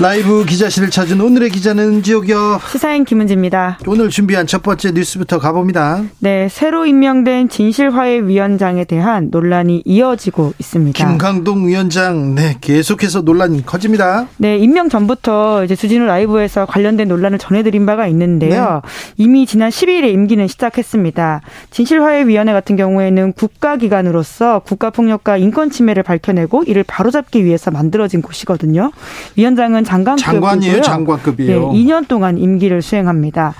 라이브 0.00 0.44
기자실을 0.44 0.90
찾은 0.90 1.20
오늘의 1.20 1.50
기자는 1.50 2.02
지옥이요. 2.02 2.60
시사인 2.70 3.04
김은지입니다. 3.04 3.78
오늘 3.86 4.10
준비한 4.10 4.46
첫 4.46 4.62
번째 4.62 4.90
뉴스부터 4.90 5.38
가봅니다. 5.38 6.02
네, 6.18 6.48
새로 6.50 6.84
임명된 6.84 7.48
진실화해 7.48 8.22
위원장에 8.26 8.84
대한 8.84 9.28
논란이 9.30 9.82
이어지고 9.84 10.52
있습니다. 10.58 11.06
김강동 11.06 11.68
위원장, 11.68 12.34
네, 12.34 12.56
계속해서 12.60 13.20
논란이 13.20 13.64
커집니다. 13.64 14.26
네, 14.38 14.58
임명 14.58 14.88
전부터 14.88 15.64
이제 15.64 15.76
주진우 15.76 16.06
라이브에서 16.06 16.66
관련된 16.66 17.06
논란을 17.06 17.38
전해드린 17.38 17.86
바가 17.86 18.08
있는데요. 18.08 18.82
네. 18.84 18.90
이미 19.16 19.46
지난 19.46 19.70
12일에 19.70 20.12
임기는 20.12 20.48
시작했습니다. 20.48 21.40
진실화해위원회 21.70 22.52
같은 22.52 22.76
경우에는 22.76 23.32
국가기관으로서 23.34 24.60
국가폭력과 24.60 25.36
인권침해를 25.36 26.02
밝혀내고 26.02 26.64
이를 26.66 26.82
바로잡기 26.82 27.44
위해서 27.44 27.70
만들어진 27.70 28.22
곳이거든요. 28.22 28.90
위원장은 29.36 29.83
장관급이고요. 29.84 30.40
장관이에요, 30.40 30.82
장관급이에요. 30.82 31.72
네, 31.72 31.78
2년 31.78 32.08
동안 32.08 32.38
임기를 32.38 32.82
수행합니다. 32.82 33.54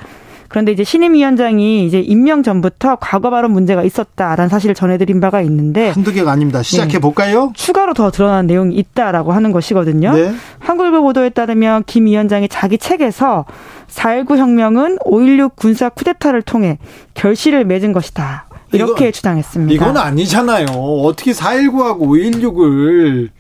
그런데 0.55 0.70
이제 0.70 0.84
신임 0.84 1.14
위원장이 1.14 1.84
이제 1.84 1.98
임명 1.98 2.44
전부터 2.44 2.98
과거 3.00 3.28
발언 3.28 3.50
문제가 3.50 3.83
있었다라는 3.83 4.48
사실을 4.48 4.77
전해드린 4.77 5.20
바가 5.20 5.41
있는데 5.41 5.91
한두 5.91 6.12
개가 6.12 6.31
아닙니다. 6.31 6.62
시작해 6.62 6.92
네. 6.92 6.98
볼까요? 7.00 7.50
추가로 7.56 7.92
더 7.92 8.12
드러난 8.12 8.47
내용이 8.47 8.77
있다라고 8.77 9.33
하는 9.33 9.50
것이거든요. 9.50 10.12
네. 10.12 10.33
한국일보 10.61 11.03
보도에 11.03 11.31
따르면 11.31 11.83
김 11.86 12.06
위원장이 12.06 12.48
자기 12.48 12.78
책에서 12.78 13.47
4.19 13.88 14.36
혁명은 14.36 14.98
5.16 14.98 15.56
군사 15.56 15.88
쿠데타를 15.88 16.42
통해 16.42 16.78
결실을 17.14 17.64
맺은 17.64 17.92
것이다. 17.92 18.47
이렇게 18.72 19.06
이건, 19.06 19.12
주장했습니다. 19.12 19.75
이건 19.75 19.97
아니잖아요. 19.97 20.66
어떻게 20.66 21.33
4.19하고 21.33 22.00
5.16을 22.00 23.31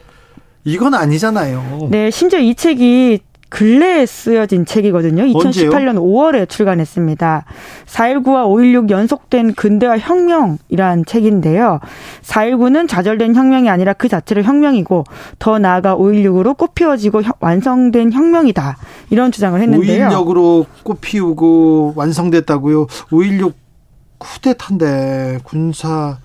이건 0.64 0.94
아니잖아요. 0.94 1.88
네, 1.90 2.10
심지어 2.10 2.38
이 2.38 2.54
책이 2.54 3.20
근래에 3.50 4.04
쓰여진 4.04 4.64
책이거든요. 4.66 5.22
2018년 5.26 5.90
언제요? 5.90 6.02
5월에 6.02 6.48
출간했습니다. 6.48 7.44
4.19와 7.86 8.46
5.16 8.46 8.90
연속된 8.90 9.54
근대화 9.54 9.96
혁명이란 9.96 11.04
책인데요. 11.06 11.78
4.19는 12.22 12.88
좌절된 12.88 13.36
혁명이 13.36 13.70
아니라 13.70 13.92
그 13.92 14.08
자체로 14.08 14.42
혁명이고 14.42 15.04
더 15.38 15.58
나아가 15.60 15.96
5.16으로 15.96 16.56
꽃피워지고 16.56 17.22
완성된 17.38 18.12
혁명이다. 18.12 18.76
이런 19.10 19.30
주장을 19.30 19.60
했는데요. 19.60 20.08
5.16으로 20.08 20.66
꽃피우고 20.82 21.92
완성됐다고요. 21.94 22.86
5.16 22.86 23.52
쿠데타인데 24.18 25.38
군사 25.44 26.18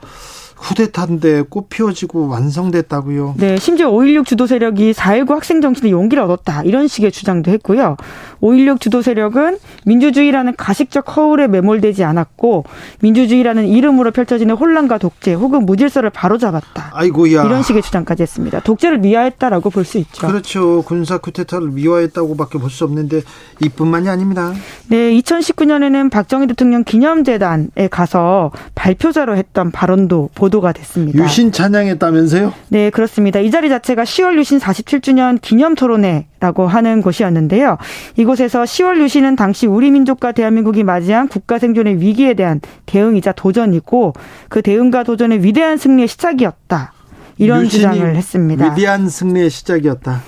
쿠데타인데 0.60 1.44
꽃 1.50 1.70
피워지고 1.70 2.28
완성됐다고요. 2.28 3.36
네, 3.38 3.58
심지어 3.58 3.90
5.16 3.92 4.26
주도 4.26 4.46
세력이 4.46 4.92
4.19 4.94 5.30
학생 5.30 5.62
정신의 5.62 5.92
용기를 5.92 6.22
얻었다. 6.24 6.64
이런 6.64 6.88
식의 6.88 7.12
주장도 7.12 7.50
했고요. 7.52 7.96
5.16 8.42 8.80
주도 8.80 9.02
세력은 9.02 9.58
민주주의라는 9.86 10.56
가식적 10.58 11.16
허울에 11.16 11.48
매몰되지 11.48 12.04
않았고 12.04 12.66
민주주의라는 13.02 13.68
이름으로 13.68 14.12
펼쳐지는 14.12 14.56
혼란과 14.56 14.98
독재 14.98 15.34
혹은 15.34 15.66
무질서를 15.66 16.10
바로잡았다. 16.10 16.92
아이고야. 16.94 17.46
이런 17.46 17.64
식의 17.64 17.82
주장까지 17.82 18.24
했습니다. 18.24 18.60
독재를 18.60 19.00
미화했다라고 19.00 19.70
볼 19.70 19.86
수 19.86 19.98
있죠. 19.98 20.28
그렇죠. 20.28 20.84
군사 20.84 21.18
쿠데타를 21.18 21.70
미화했다고밖에 21.70 22.60
볼 22.60 22.70
수 22.70 22.84
없는데 22.84 23.22
이뿐만이 23.64 24.08
아닙니다. 24.10 24.54
네, 24.90 25.12
2019년에는 25.20 26.12
박정희 26.12 26.46
대통령 26.48 26.84
기념재단에 26.84 27.88
가서 27.90 28.52
발표자로 28.76 29.36
했던 29.36 29.72
발언도 29.72 30.30
보 30.36 30.49
보도가 30.50 30.74
됐습니다. 30.74 31.24
유신 31.24 31.52
찬양했다면서요? 31.52 32.54
네, 32.70 32.90
그렇습니다. 32.90 33.40
이 33.40 33.50
자리 33.52 33.70
자체가 33.70 34.04
10월 34.04 34.38
유신 34.38 34.60
47주년 34.60 35.40
기념 35.42 35.76
토론회라고 35.76 36.68
하는 36.68 37.02
곳이었는데요. 37.02 37.78
이곳에서 38.18 38.64
10월 38.64 39.02
유신은 39.02 39.36
당시 39.36 39.68
우리 39.68 39.92
민족과 39.92 40.32
대한민국이 40.34 40.84
맞이한 40.84 41.28
국가 41.28 41.60
생존의 41.60 42.02
위기에 42.02 42.34
대한 42.34 42.60
대응이자 42.86 43.32
도전이고 43.32 44.14
그 44.50 44.62
대응과 44.62 45.04
도전의 45.04 45.44
위대한 45.44 45.78
승리의 45.78 46.08
시작이었다. 46.08 46.94
이런 47.38 47.70
주장을 47.70 48.16
했습니다. 48.16 48.74
위대한 48.74 49.08
승리의 49.08 49.50
시작이었다. 49.50 50.22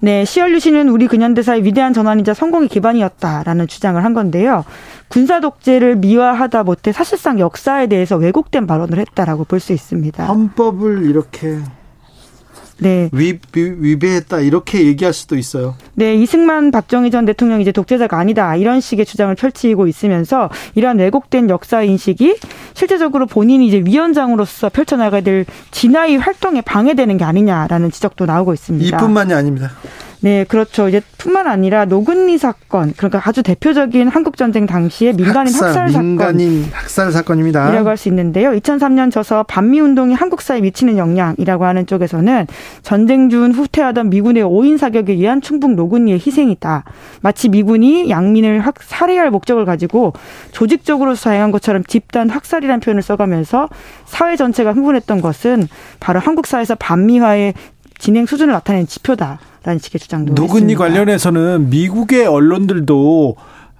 네, 0.00 0.24
시얼류신은 0.24 0.88
우리 0.88 1.06
근현대사의 1.06 1.64
위대한 1.64 1.92
전환이자 1.92 2.34
성공의 2.34 2.68
기반이었다라는 2.68 3.66
주장을 3.66 4.02
한 4.04 4.14
건데요. 4.14 4.64
군사 5.08 5.40
독재를 5.40 5.96
미화하다 5.96 6.64
못해 6.64 6.92
사실상 6.92 7.38
역사에 7.38 7.86
대해서 7.86 8.16
왜곡된 8.16 8.66
발언을 8.66 8.98
했다라고 8.98 9.44
볼 9.44 9.60
수 9.60 9.72
있습니다. 9.72 10.24
헌법을 10.26 11.06
이렇게 11.06 11.58
네. 12.78 13.08
위, 13.12 13.38
위, 13.54 13.98
배했다 13.98 14.40
이렇게 14.40 14.84
얘기할 14.86 15.12
수도 15.12 15.36
있어요. 15.36 15.76
네, 15.94 16.14
이승만 16.14 16.70
박정희 16.70 17.10
전 17.10 17.24
대통령이 17.24 17.62
이제 17.62 17.72
독재자가 17.72 18.18
아니다 18.18 18.54
이런 18.56 18.80
식의 18.80 19.06
주장을 19.06 19.34
펼치고 19.34 19.86
있으면서 19.86 20.50
이러한 20.74 20.98
왜곡된 20.98 21.48
역사 21.48 21.82
인식이 21.82 22.36
실제적으로 22.74 23.26
본인이 23.26 23.66
이제 23.66 23.82
위원장으로서 23.84 24.68
펼쳐나가야 24.68 25.22
될 25.22 25.46
진화의 25.70 26.18
활동에 26.18 26.60
방해되는 26.60 27.16
게 27.16 27.24
아니냐라는 27.24 27.90
지적도 27.90 28.26
나오고 28.26 28.52
있습니다. 28.52 28.96
이뿐만이 28.96 29.32
아닙니다. 29.32 29.70
네, 30.20 30.44
그렇죠. 30.44 30.88
이제 30.88 31.00
뿐만 31.18 31.46
아니라 31.46 31.84
노근리 31.84 32.38
사건, 32.38 32.92
그러니까 32.96 33.20
아주 33.24 33.42
대표적인 33.42 34.08
한국 34.08 34.36
전쟁 34.36 34.66
당시의 34.66 35.14
민간인 35.14 35.52
학살, 35.52 35.68
학살 35.68 35.90
사건, 35.90 36.06
민간인 36.06 36.64
학살 36.72 37.12
사건입니다. 37.12 37.70
이라고 37.70 37.88
할 37.88 37.96
수 37.96 38.08
있는데요. 38.08 38.50
2003년 38.52 39.10
저서 39.10 39.42
반미 39.44 39.80
운동이 39.80 40.14
한국 40.14 40.42
사회에 40.42 40.60
미치는 40.60 40.98
영향이라고 40.98 41.64
하는 41.64 41.86
쪽에서는 41.86 42.46
전쟁 42.82 43.30
중 43.30 43.52
후퇴하던 43.52 44.10
미군의 44.10 44.42
오인 44.42 44.76
사격에 44.76 45.14
의한 45.14 45.40
충북 45.40 45.74
노근리의 45.74 46.18
희생이다. 46.18 46.84
마치 47.22 47.48
미군이 47.48 48.10
양민을 48.10 48.60
확 48.60 48.82
살해할 48.82 49.30
목적을 49.30 49.64
가지고 49.64 50.12
조직적으로 50.52 51.14
사행한 51.14 51.50
것처럼 51.52 51.84
집단 51.84 52.28
학살이라는 52.28 52.80
표현을 52.80 53.02
써가면서 53.02 53.68
사회 54.04 54.36
전체가 54.36 54.72
흥분했던 54.72 55.20
것은 55.20 55.68
바로 56.00 56.20
한국 56.20 56.46
사회에서 56.46 56.74
반미화의 56.74 57.54
진행 57.98 58.26
수준을 58.26 58.52
나타내는 58.52 58.86
지표다. 58.86 59.38
라는 59.66 59.80
식의 59.80 59.98
주장도 59.98 60.34
노근이 60.34 60.76
관련해서는 60.76 61.70
미국의 61.70 62.24
언론들도 62.24 63.36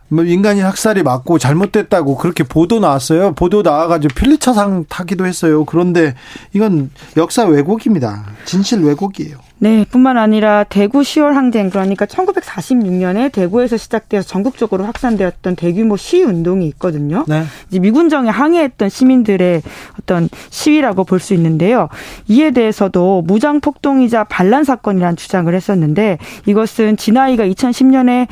뭐 0.08 0.24
인간인 0.24 0.64
학살이 0.64 1.04
맞고 1.04 1.38
잘못됐다고 1.38 2.16
그렇게 2.16 2.42
보도 2.42 2.80
나왔어요. 2.80 3.34
보도 3.34 3.62
나와가지고 3.62 4.14
필리처상 4.14 4.86
타기도 4.88 5.26
했어요. 5.26 5.64
그런데 5.64 6.14
이건 6.52 6.91
역사 7.16 7.44
왜곡입니다. 7.44 8.24
진실 8.44 8.80
왜곡이에요. 8.80 9.45
네, 9.58 9.86
뿐만 9.90 10.18
아니라 10.18 10.64
대구 10.64 11.00
10월 11.00 11.32
항쟁 11.32 11.70
그러니까 11.70 12.04
1946년에 12.04 13.32
대구에서 13.32 13.76
시작되어서 13.76 14.28
전국적으로 14.28 14.84
확산되었던 14.84 15.56
대규모 15.56 15.96
시위 15.96 16.24
운동이 16.24 16.66
있거든요. 16.68 17.24
네. 17.26 17.44
이제 17.68 17.78
미군정에 17.78 18.28
항의했던 18.28 18.90
시민들의 18.90 19.62
어떤 20.00 20.28
시위라고 20.50 21.04
볼 21.04 21.16
수 21.20 21.32
있는데요. 21.34 21.88
이에 22.28 22.50
대해서도 22.50 23.22
무장 23.26 23.60
폭동이자 23.60 24.24
반란 24.24 24.64
사건이라는 24.64 25.16
주장을 25.16 25.53
했었는데 25.53 26.18
이것은 26.44 26.98
진아이가 26.98 27.44
2010년에 27.47 28.28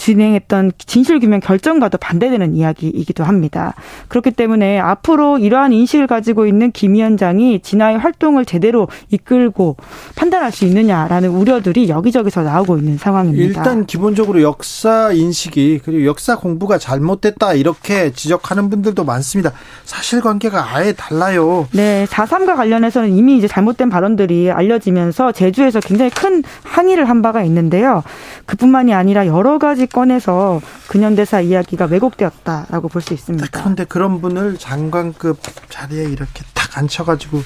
진행했던 0.00 0.72
진실규명 0.78 1.40
결정과도 1.40 1.98
반대되는 1.98 2.56
이야기이기도 2.56 3.22
합니다. 3.22 3.74
그렇기 4.08 4.30
때문에 4.30 4.78
앞으로 4.80 5.38
이러한 5.38 5.74
인식을 5.74 6.06
가지고 6.06 6.46
있는 6.46 6.72
김 6.72 6.94
위원장이 6.94 7.60
진화의 7.60 7.98
활동을 7.98 8.46
제대로 8.46 8.88
이끌고 9.10 9.76
판단할 10.16 10.52
수 10.52 10.64
있느냐라는 10.64 11.28
우려들이 11.28 11.90
여기저기서 11.90 12.42
나오고 12.42 12.78
있는 12.78 12.96
상황입니다. 12.96 13.44
일단 13.44 13.84
기본적으로 13.84 14.40
역사 14.40 15.12
인식이 15.12 15.80
그리고 15.84 16.06
역사 16.06 16.36
공부가 16.36 16.78
잘못됐다 16.78 17.52
이렇게 17.52 18.10
지적하는 18.12 18.70
분들도 18.70 19.04
많습니다. 19.04 19.52
사실관계가 19.84 20.74
아예 20.74 20.94
달라요. 20.94 21.68
네, 21.72 22.06
4.3과 22.08 22.56
관련해서는 22.56 23.10
이미 23.10 23.36
이제 23.36 23.46
잘못된 23.46 23.90
발언들이 23.90 24.50
알려지면서 24.50 25.32
제주에서 25.32 25.80
굉장히 25.80 26.10
큰 26.10 26.42
항의를 26.62 27.06
한 27.06 27.20
바가 27.20 27.42
있는데요. 27.42 28.02
그뿐만이 28.46 28.94
아니라 28.94 29.26
여러 29.26 29.58
가지 29.58 29.89
꺼내서 29.92 30.60
근현대사 30.88 31.40
이야기가 31.40 31.86
왜곡되었다라고 31.86 32.88
볼 32.88 33.02
수 33.02 33.12
있습니다. 33.14 33.46
그런데 33.50 33.84
그런 33.84 34.20
분을 34.20 34.56
장관급 34.58 35.38
자리에 35.70 36.04
이렇게 36.04 36.42
탁 36.54 36.78
앉혀가지고 36.78 37.42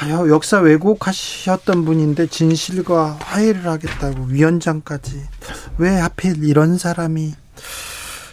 아유, 0.00 0.28
역사 0.30 0.58
왜곡하셨던 0.58 1.84
분인데 1.84 2.26
진실과 2.26 3.16
화해를 3.20 3.66
하겠다고 3.66 4.24
위원장까지 4.28 5.20
왜 5.78 5.98
하필 5.98 6.42
이런 6.44 6.78
사람이 6.78 7.34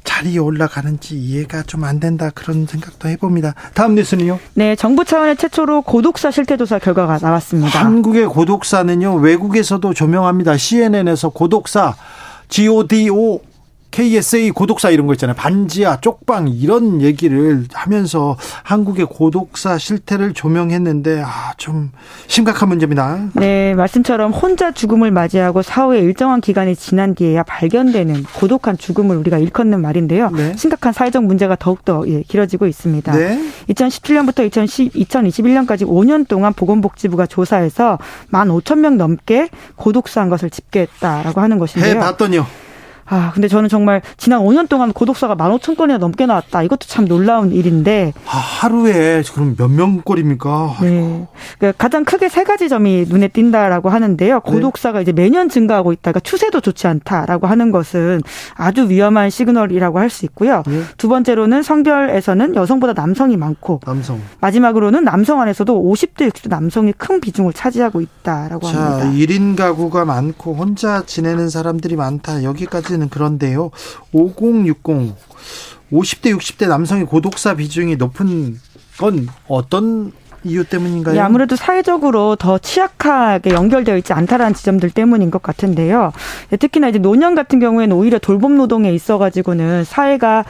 자리에 0.03 0.39
올라가는지 0.39 1.15
이해가 1.15 1.63
좀 1.63 1.83
안 1.83 1.99
된다 1.99 2.29
그런 2.33 2.65
생각도 2.67 3.07
해봅니다. 3.09 3.53
다음 3.73 3.95
뉴스는요? 3.95 4.39
네, 4.55 4.75
정부 4.75 5.05
차원의 5.05 5.37
최초로 5.37 5.81
고독사 5.83 6.31
실태조사 6.31 6.79
결과가 6.79 7.19
나왔습니다. 7.21 7.79
한국의 7.83 8.25
고독사는요 8.27 9.15
외국에서도 9.15 9.93
조명합니다. 9.93 10.57
CNN에서 10.57 11.29
고독사 11.29 11.95
GOD 12.51 13.09
を 13.12 13.42
KSA 13.91 14.51
고독사 14.51 14.89
이런 14.89 15.05
거 15.05 15.13
있잖아요. 15.13 15.35
반지하, 15.35 15.99
쪽방 15.99 16.47
이런 16.47 17.01
얘기를 17.01 17.65
하면서 17.73 18.38
한국의 18.63 19.05
고독사 19.09 19.77
실태를 19.77 20.33
조명했는데 20.33 21.21
아, 21.23 21.53
좀 21.57 21.91
심각한 22.27 22.69
문제입니다. 22.69 23.29
네, 23.33 23.73
말씀처럼 23.75 24.31
혼자 24.31 24.71
죽음을 24.71 25.11
맞이하고 25.11 25.61
사후에 25.61 25.99
일정한 25.99 26.41
기간이 26.41 26.75
지난 26.75 27.15
뒤에야 27.15 27.43
발견되는 27.43 28.23
고독한 28.35 28.77
죽음을 28.77 29.17
우리가 29.17 29.38
일컫는 29.38 29.81
말인데요. 29.81 30.29
네. 30.31 30.55
심각한 30.55 30.93
사회적 30.93 31.23
문제가 31.25 31.55
더욱더 31.55 32.03
예, 32.07 32.21
길어지고 32.21 32.67
있습니다. 32.67 33.13
네. 33.13 33.39
2017년부터 33.69 34.45
2010, 34.45 34.93
2021년까지 34.93 35.85
5년 35.85 36.27
동안 36.27 36.53
보건복지부가 36.53 37.25
조사해서 37.25 37.99
1만 38.31 38.61
5천 38.61 38.79
명 38.79 38.97
넘게 38.97 39.49
고독사한 39.75 40.29
것을 40.29 40.49
집계했다라고 40.49 41.41
하는 41.41 41.59
것인데요. 41.59 41.95
해봤더니요. 41.95 42.70
아, 43.06 43.31
근데 43.33 43.48
저는 43.48 43.69
정말 43.69 44.01
지난 44.18 44.42
5년 44.42 44.69
동안 44.69 44.94
고독사가 44.94 45.36
15,000건이나 45.36 45.98
넘게 45.98 46.25
나왔다. 46.25 46.63
이것도 46.63 46.88
참 46.88 47.07
놀라운 47.07 47.51
일인데. 47.51 48.13
아, 48.25 48.38
하루에 48.38 49.24
그럼 49.33 49.56
몇 49.57 49.68
명꼴입니까? 49.69 50.77
네. 50.81 51.27
그러니까 51.57 51.77
가장 51.83 52.06
크게 52.06 52.30
세 52.30 52.44
가지 52.44 52.69
점이 52.69 53.06
눈에 53.09 53.27
띈다라고 53.27 53.89
하는데요. 53.89 54.36
네. 54.45 54.51
고독사가 54.51 55.00
네. 55.00 55.03
이제 55.03 55.12
매년 55.12 55.50
증가하고 55.50 55.92
있다가 55.94 56.19
추세도 56.19 56.62
좋지 56.62 56.88
않다라고 56.88 57.48
하는 57.48 57.71
것은 57.71 58.21
아주 58.56 58.89
위험한 58.89 59.30
시그널이라고 59.30 60.00
할 60.00 60.12
수 60.12 60.25
있고요. 60.25 60.62
네. 60.68 60.81
두 60.98 61.07
번째로는 61.07 61.63
성별에서는 61.63 62.53
여성보다 62.56 62.92
남성이 62.92 63.38
많고. 63.38 63.80
남성. 63.86 64.19
마지막으로는 64.42 65.06
남성 65.06 65.39
안에서도 65.39 65.74
50대, 65.83 66.30
60대 66.30 66.50
남성이 66.50 66.92
큰 66.92 67.21
비중을 67.21 67.53
차지하고 67.53 68.01
있다라고 68.01 68.68
자, 68.69 68.77
합니다. 68.77 69.09
1인 69.12 69.56
가구가 69.56 70.03
많고 70.03 70.53
혼자 70.53 71.03
지내는 71.06 71.50
사람들이 71.50 71.95
많다. 71.95 72.44
여기까지 72.44 72.90
는 72.91 73.01
이는 73.01 73.09
그런데요. 73.09 73.71
5060 74.11 75.15
50대 75.91 76.38
60대 76.38 76.67
남성의 76.67 77.05
고독사 77.05 77.55
비중이 77.55 77.97
높은 77.97 78.59
건 78.97 79.27
어떤 79.47 80.13
이유 80.43 80.63
때문인가요? 80.63 81.15
네, 81.15 81.19
아무래도 81.19 81.55
사회적으로 81.55 82.35
더 82.35 82.57
취약하게 82.57 83.51
연결되어 83.51 83.97
있지 83.97 84.13
않다라는 84.13 84.53
지점들 84.53 84.89
때문인 84.89 85.29
것 85.31 85.41
같은데요. 85.41 86.11
네, 86.49 86.57
특히나 86.57 86.89
이제 86.89 86.99
노년 86.99 87.35
같은 87.35 87.59
경우에는 87.59 87.95
오히려 87.95 88.17
돌봄 88.19 88.57
노동에 88.57 88.91
있어가지고는 88.91 89.83
사회가 89.83 90.45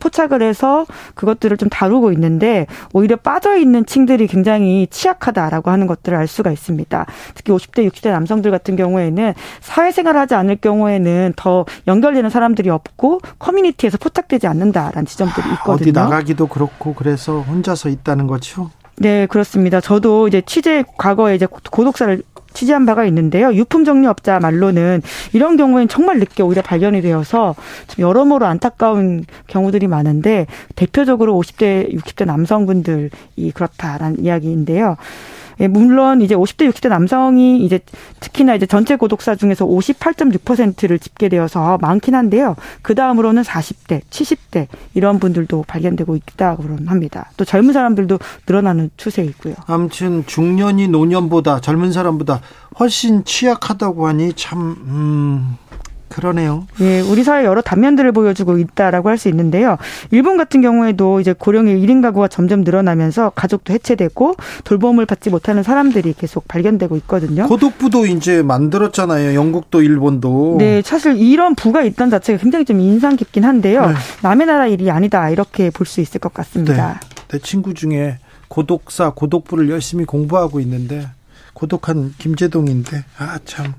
포착을 0.00 0.42
해서 0.42 0.86
그것들을 1.14 1.56
좀 1.56 1.68
다루고 1.68 2.12
있는데 2.12 2.66
오히려 2.92 3.16
빠져 3.16 3.56
있는 3.56 3.84
층들이 3.84 4.26
굉장히 4.26 4.86
취약하다라고 4.90 5.70
하는 5.70 5.86
것들을 5.86 6.16
알 6.16 6.26
수가 6.26 6.50
있습니다. 6.50 7.06
특히 7.34 7.52
50대, 7.52 7.88
60대 7.90 8.10
남성들 8.10 8.50
같은 8.50 8.76
경우에는 8.76 9.34
사회생활을 9.60 10.18
하지 10.18 10.34
않을 10.34 10.56
경우에는 10.56 11.34
더 11.36 11.66
연결되는 11.86 12.30
사람들이 12.30 12.70
없고 12.70 13.20
커뮤니티에서 13.38 13.98
포착되지 13.98 14.46
않는다라는 14.46 15.06
지점들이 15.06 15.46
있거든요. 15.52 15.74
어디 15.74 15.92
나가기도 15.92 16.46
그렇고 16.46 16.94
그래서 16.94 17.40
혼자서 17.40 17.88
있다는 17.88 18.26
거죠. 18.26 18.70
네, 18.98 19.26
그렇습니다. 19.26 19.80
저도 19.80 20.26
이제 20.28 20.40
취재 20.46 20.84
과거에 20.96 21.34
이제 21.34 21.46
고독사를 21.46 22.22
취재한 22.54 22.86
바가 22.86 23.04
있는데요. 23.04 23.52
유품 23.52 23.84
정리업자 23.84 24.40
말로는 24.40 25.02
이런 25.34 25.58
경우에는 25.58 25.88
정말 25.88 26.18
늦게 26.18 26.42
오히려 26.42 26.62
발견이 26.62 27.02
되어서 27.02 27.54
좀 27.88 28.02
여러모로 28.02 28.46
안타까운 28.46 29.26
경우들이 29.46 29.86
많은데 29.88 30.46
대표적으로 30.74 31.34
50대, 31.34 31.94
60대 31.94 32.24
남성분들이 32.24 33.10
그렇다라는 33.52 34.24
이야기인데요. 34.24 34.96
예, 35.60 35.68
물론 35.68 36.20
이제 36.20 36.34
50대, 36.34 36.68
60대 36.70 36.88
남성이 36.88 37.64
이제 37.64 37.80
특히나 38.20 38.54
이제 38.54 38.66
전체 38.66 38.96
고독사 38.96 39.36
중에서 39.36 39.66
58.6%를 39.66 40.98
집계되어서 40.98 41.78
많긴 41.80 42.14
한데요. 42.14 42.56
그 42.82 42.94
다음으로는 42.94 43.42
40대, 43.42 44.02
70대 44.10 44.66
이런 44.94 45.18
분들도 45.18 45.64
발견되고 45.66 46.16
있다고 46.16 46.64
합니다. 46.86 47.30
또 47.36 47.44
젊은 47.44 47.72
사람들도 47.72 48.18
늘어나는 48.46 48.90
추세이고요. 48.96 49.54
아무튼 49.66 50.24
중년이 50.26 50.88
노년보다 50.88 51.60
젊은 51.60 51.92
사람보다 51.92 52.40
훨씬 52.78 53.24
취약하다고 53.24 54.06
하니 54.06 54.32
참 54.34 54.76
음. 54.86 55.56
그러네요. 56.16 56.66
예, 56.80 57.00
우리 57.00 57.22
사회 57.22 57.44
여러 57.44 57.60
단면들을 57.60 58.10
보여주고 58.12 58.56
있다라고 58.58 59.10
할 59.10 59.16
수 59.18 59.28
있는데요. 59.28 59.76
일본 60.10 60.36
같은 60.38 60.60
경우에도 60.62 61.20
이제 61.20 61.34
고령의 61.38 61.78
1인 61.82 62.00
가구가 62.02 62.28
점점 62.28 62.62
늘어나면서 62.64 63.30
가족도 63.30 63.72
해체되고 63.72 64.34
돌봄을 64.64 65.04
받지 65.06 65.28
못하는 65.30 65.62
사람들이 65.62 66.14
계속 66.18 66.46
발견되고 66.48 66.96
있거든요. 66.98 67.46
고독부도 67.48 68.06
이제 68.06 68.42
만들었잖아요. 68.42 69.34
영국도 69.34 69.82
일본도. 69.82 70.56
네, 70.58 70.80
사실 70.82 71.16
이런 71.18 71.54
부가 71.54 71.82
있던 71.82 72.08
자체가 72.10 72.38
굉장히 72.42 72.64
좀 72.64 72.80
인상 72.80 73.16
깊긴 73.16 73.44
한데요. 73.44 73.86
네. 73.86 73.94
남의 74.22 74.46
나라 74.46 74.66
일이 74.66 74.90
아니다 74.90 75.28
이렇게 75.30 75.70
볼 75.70 75.86
수 75.86 76.00
있을 76.00 76.18
것 76.20 76.32
같습니다. 76.34 77.00
네. 77.00 77.26
내 77.28 77.38
친구 77.38 77.74
중에 77.74 78.18
고독사 78.48 79.10
고독부를 79.14 79.68
열심히 79.70 80.04
공부하고 80.04 80.60
있는데 80.60 81.08
고독한 81.54 82.12
김재동인데 82.18 83.04
아 83.18 83.38
참. 83.44 83.74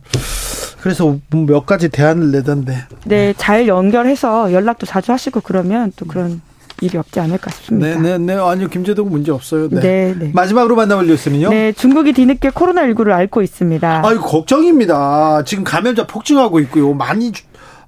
그래서 0.87 1.17
몇 1.31 1.65
가지 1.65 1.89
대안을 1.89 2.31
내던데. 2.31 2.77
네, 3.03 3.33
잘 3.35 3.67
연결해서 3.67 4.53
연락도 4.53 4.85
자주 4.85 5.11
하시고 5.11 5.41
그러면 5.41 5.91
또 5.97 6.05
그런 6.05 6.41
일이 6.79 6.97
없지 6.97 7.19
않을까 7.19 7.51
싶습니다. 7.51 7.99
네, 7.99 8.17
네, 8.17 8.17
네. 8.17 8.33
아니요, 8.39 8.69
김재동 8.69 9.09
문제 9.09 9.33
없어요. 9.33 9.67
네. 9.67 9.81
네, 9.81 10.15
네. 10.17 10.31
마지막으로 10.33 10.77
만나볼 10.77 11.07
뉴스는요? 11.07 11.49
네, 11.49 11.73
중국이 11.73 12.13
뒤늦게 12.13 12.51
코로나19를 12.51 13.11
앓고 13.11 13.41
있습니다. 13.41 14.03
아유, 14.05 14.21
걱정입니다. 14.21 15.43
지금 15.43 15.65
감염자 15.65 16.07
폭증하고 16.07 16.61
있고요. 16.61 16.93
많이 16.93 17.33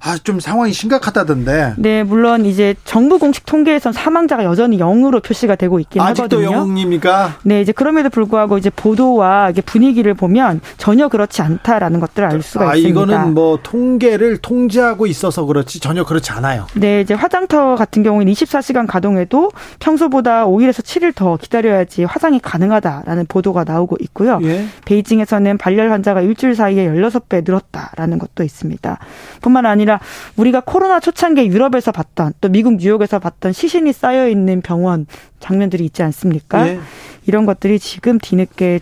아, 0.02 0.16
좀 0.22 0.40
상황이 0.40 0.72
심각하다던데. 0.72 1.74
네, 1.76 2.02
물론 2.02 2.46
이제 2.46 2.74
정부 2.84 3.18
공식 3.18 3.44
통계에선 3.44 3.92
사망자가 3.92 4.44
여전히 4.44 4.78
0으로 4.78 5.22
표시가 5.22 5.56
되고 5.56 5.78
있긴 5.78 6.00
아직도 6.00 6.38
하거든요. 6.38 6.60
아직도 6.62 6.72
0입니까? 6.72 7.32
네, 7.42 7.60
이제 7.60 7.72
그럼에도 7.72 8.08
불구하고 8.08 8.56
이제 8.56 8.70
보도와 8.70 9.52
분위기를 9.66 10.14
보면 10.14 10.60
전혀 10.78 11.08
그렇지 11.08 11.42
않다라는 11.42 12.00
것들을 12.00 12.28
알 12.28 12.42
수가 12.42 12.70
아, 12.70 12.74
있습니다. 12.76 13.02
이거는 13.02 13.34
뭐 13.34 13.58
통계를 13.62 14.38
통제하고 14.38 15.06
있어서 15.06 15.44
그렇지 15.44 15.80
전혀 15.80 16.04
그렇지 16.04 16.32
않아요. 16.32 16.66
네, 16.74 17.02
이제 17.02 17.12
화장터 17.12 17.76
같은 17.76 18.02
경우는 18.02 18.32
24시간 18.32 18.86
가동해도 18.86 19.50
평소보다 19.80 20.46
5일에서 20.46 20.82
7일 20.82 21.14
더 21.14 21.36
기다려야지 21.36 22.04
화장이 22.04 22.40
가능하다라는 22.40 23.26
보도가 23.26 23.64
나오고 23.64 23.96
있고요. 24.00 24.38
예. 24.44 24.66
베이징에서는 24.86 25.58
발열 25.58 25.90
환자가 25.90 26.22
일주일 26.22 26.54
사이에 26.54 26.88
16배 26.88 27.44
늘었다라는 27.44 28.18
것도 28.18 28.42
있습니다. 28.44 28.98
뿐만 29.42 29.66
아니라 29.66 29.89
아니라 29.90 30.00
우리가 30.36 30.60
코로나 30.60 31.00
초창기에 31.00 31.46
유럽에서 31.46 31.90
봤던 31.90 32.34
또 32.40 32.48
미국 32.48 32.76
뉴욕에서 32.76 33.18
봤던 33.18 33.52
시신이 33.52 33.92
쌓여 33.92 34.28
있는 34.28 34.60
병원 34.60 35.06
장면들이 35.40 35.84
있지 35.84 36.02
않습니까? 36.04 36.64
네. 36.64 36.80
이런 37.26 37.46
것들이 37.46 37.78
지금 37.78 38.18
뒤늦게 38.18 38.80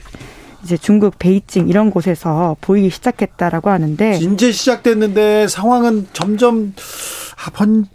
이제 0.63 0.77
중국 0.77 1.19
베이징 1.19 1.69
이런 1.69 1.91
곳에서 1.91 2.57
보이기 2.61 2.91
시작했다라고 2.91 3.71
하는데 3.71 4.17
이제 4.17 4.53
시작됐는데 4.53 5.49
상황은 5.49 6.09
점점 6.13 6.75
번, 7.55 7.87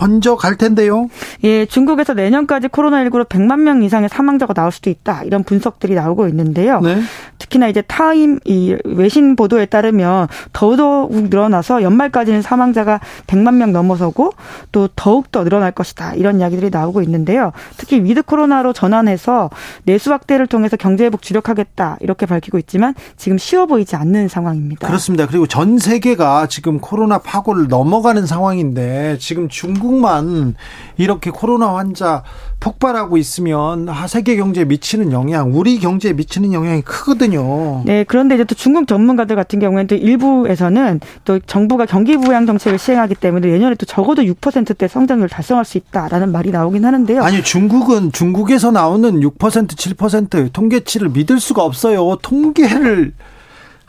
번져 0.00 0.36
갈 0.36 0.56
텐데요. 0.56 1.08
예, 1.44 1.66
중국에서 1.66 2.14
내년까지 2.14 2.68
코로나19로 2.68 3.28
100만 3.28 3.60
명 3.60 3.82
이상의 3.82 4.08
사망자가 4.08 4.54
나올 4.54 4.70
수도 4.72 4.90
있다. 4.90 5.22
이런 5.24 5.42
분석들이 5.44 5.94
나오고 5.94 6.28
있는데요. 6.28 6.80
네. 6.80 7.00
특히나 7.38 7.68
이제 7.68 7.82
타임 7.82 8.38
이 8.44 8.76
외신 8.84 9.36
보도에 9.36 9.66
따르면 9.66 10.28
더더욱 10.52 11.12
늘어나서 11.12 11.82
연말까지는 11.82 12.42
사망자가 12.42 13.00
100만 13.26 13.54
명 13.54 13.72
넘어서고 13.72 14.32
또 14.72 14.88
더욱 14.94 15.32
더 15.32 15.44
늘어날 15.44 15.72
것이다. 15.72 16.14
이런 16.14 16.40
이야기들이 16.40 16.70
나오고 16.70 17.02
있는데요. 17.02 17.52
특히 17.76 18.02
with 18.02 18.22
코로나로 18.22 18.72
전환해서 18.72 19.50
내수 19.84 20.12
확대를 20.12 20.46
통해서 20.46 20.76
경제 20.76 21.04
회복 21.04 21.22
주력하겠다. 21.22 21.98
이렇게 22.00 22.26
밝히고 22.26 22.58
있지만 22.58 22.94
지금 23.16 23.38
쉬워 23.38 23.66
보이지 23.66 23.96
않는 23.96 24.28
상황입니다. 24.28 24.86
그렇습니다. 24.86 25.26
그리고 25.26 25.46
전 25.46 25.78
세계가 25.78 26.46
지금 26.48 26.78
코로나 26.78 27.18
파고를 27.18 27.68
넘어가는 27.68 28.26
상황인데 28.26 29.16
지금 29.18 29.47
중국만 29.48 30.54
이렇게 30.96 31.30
코로나 31.30 31.74
환자 31.76 32.22
폭발하고 32.60 33.16
있으면 33.16 33.88
세계 34.08 34.36
경제에 34.36 34.64
미치는 34.64 35.12
영향, 35.12 35.54
우리 35.54 35.78
경제에 35.78 36.12
미치는 36.12 36.52
영향이 36.52 36.82
크거든요. 36.82 37.82
네, 37.84 38.04
그런데 38.04 38.34
이제 38.34 38.44
또 38.44 38.54
중국 38.54 38.86
전문가들 38.86 39.36
같은 39.36 39.60
경우에는 39.60 39.86
또 39.86 39.94
일부에서는 39.94 41.00
또 41.24 41.38
정부가 41.38 41.86
경기 41.86 42.16
부양 42.16 42.46
정책을 42.46 42.78
시행하기 42.78 43.14
때문에 43.14 43.46
내년에 43.48 43.76
또 43.76 43.86
적어도 43.86 44.22
6%대 44.22 44.88
성장률을 44.88 45.28
달성할 45.28 45.64
수 45.64 45.78
있다라는 45.78 46.32
말이 46.32 46.50
나오긴 46.50 46.84
하는데요. 46.84 47.22
아니 47.22 47.42
중국은 47.42 48.12
중국에서 48.12 48.70
나오는 48.70 49.20
6% 49.20 49.68
7% 49.68 50.52
통계치를 50.52 51.10
믿을 51.10 51.38
수가 51.38 51.62
없어요. 51.62 52.16
통계를 52.22 53.12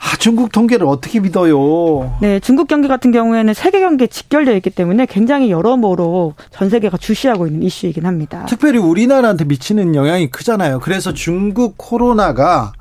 아, 0.02 0.16
중국 0.18 0.50
통계를 0.50 0.86
어떻게 0.86 1.20
믿어요? 1.20 2.16
네, 2.20 2.40
중국 2.40 2.68
경기 2.68 2.88
같은 2.88 3.12
경우에는 3.12 3.52
세계 3.52 3.80
경기에 3.80 4.06
직결되어 4.06 4.56
있기 4.56 4.70
때문에 4.70 5.06
굉장히 5.06 5.50
여러모로 5.50 6.34
전 6.50 6.70
세계가 6.70 6.96
주시하고 6.96 7.46
있는 7.46 7.62
이슈이긴 7.62 8.06
합니다. 8.06 8.46
특별히 8.48 8.78
우리나라한테 8.78 9.44
미치는 9.44 9.94
영향이 9.94 10.30
크잖아요. 10.30 10.80
그래서 10.80 11.12
중국 11.12 11.74
코로나가 11.76 12.72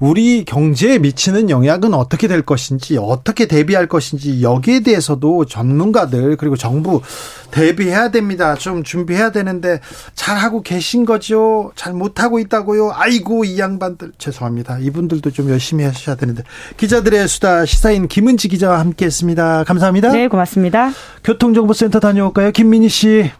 우리 0.00 0.44
경제에 0.46 0.98
미치는 0.98 1.50
영향은 1.50 1.92
어떻게 1.92 2.26
될 2.26 2.40
것인지, 2.42 2.96
어떻게 2.98 3.46
대비할 3.46 3.86
것인지, 3.86 4.42
여기에 4.42 4.80
대해서도 4.80 5.44
전문가들, 5.44 6.36
그리고 6.36 6.56
정부 6.56 7.02
대비해야 7.50 8.10
됩니다. 8.10 8.54
좀 8.54 8.82
준비해야 8.82 9.30
되는데, 9.30 9.80
잘 10.14 10.38
하고 10.38 10.62
계신 10.62 11.04
거죠? 11.04 11.72
잘 11.76 11.92
못하고 11.92 12.38
있다고요? 12.38 12.92
아이고, 12.94 13.44
이 13.44 13.58
양반들. 13.58 14.12
죄송합니다. 14.16 14.78
이분들도 14.78 15.30
좀 15.30 15.50
열심히 15.50 15.84
하셔야 15.84 16.16
되는데. 16.16 16.44
기자들의 16.78 17.28
수다 17.28 17.66
시사인 17.66 18.08
김은지 18.08 18.48
기자와 18.48 18.80
함께 18.80 19.04
했습니다. 19.04 19.64
감사합니다. 19.64 20.12
네, 20.12 20.28
고맙습니다. 20.28 20.90
교통정보센터 21.24 22.00
다녀올까요? 22.00 22.52
김민희 22.52 22.88
씨. 22.88 23.30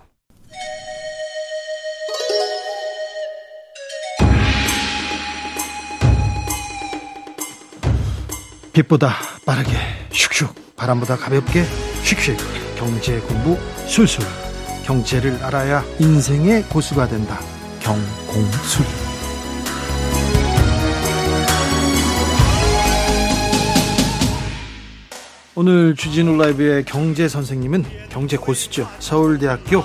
빛보다 8.81 9.15
빠르게 9.45 9.71
슉슉 10.11 10.49
바람보다 10.77 11.17
가볍게 11.17 11.65
슉슉 12.05 12.37
경제 12.77 13.19
공부 13.21 13.59
술술 13.87 14.25
경제를 14.85 15.43
알아야 15.43 15.85
인생의 15.99 16.63
고수가 16.65 17.09
된다 17.09 17.39
경공술 17.81 18.87
오늘 25.57 25.95
주진우 25.95 26.37
라이브의 26.37 26.85
경제 26.85 27.29
선생님은 27.29 27.85
경제 28.09 28.37
고수죠 28.37 28.89
서울대학교 28.99 29.83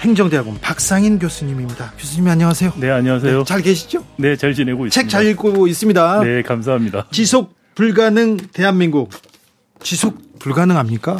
행정대학원 0.00 0.58
박상인 0.62 1.18
교수님입니다. 1.18 1.92
교수님 1.98 2.26
안녕하세요. 2.26 2.72
네, 2.78 2.88
안녕하세요. 2.90 3.38
네, 3.40 3.44
잘 3.44 3.60
계시죠? 3.60 4.02
네, 4.16 4.34
잘 4.34 4.54
지내고 4.54 4.86
있습니다. 4.86 4.94
책 4.94 5.08
잘 5.10 5.26
읽고 5.26 5.66
있습니다. 5.66 6.20
네, 6.24 6.40
감사합니다. 6.42 7.06
지속 7.12 7.59
불가능 7.74 8.36
대한민국 8.52 9.10
지속 9.82 10.38
불가능합니까? 10.38 11.18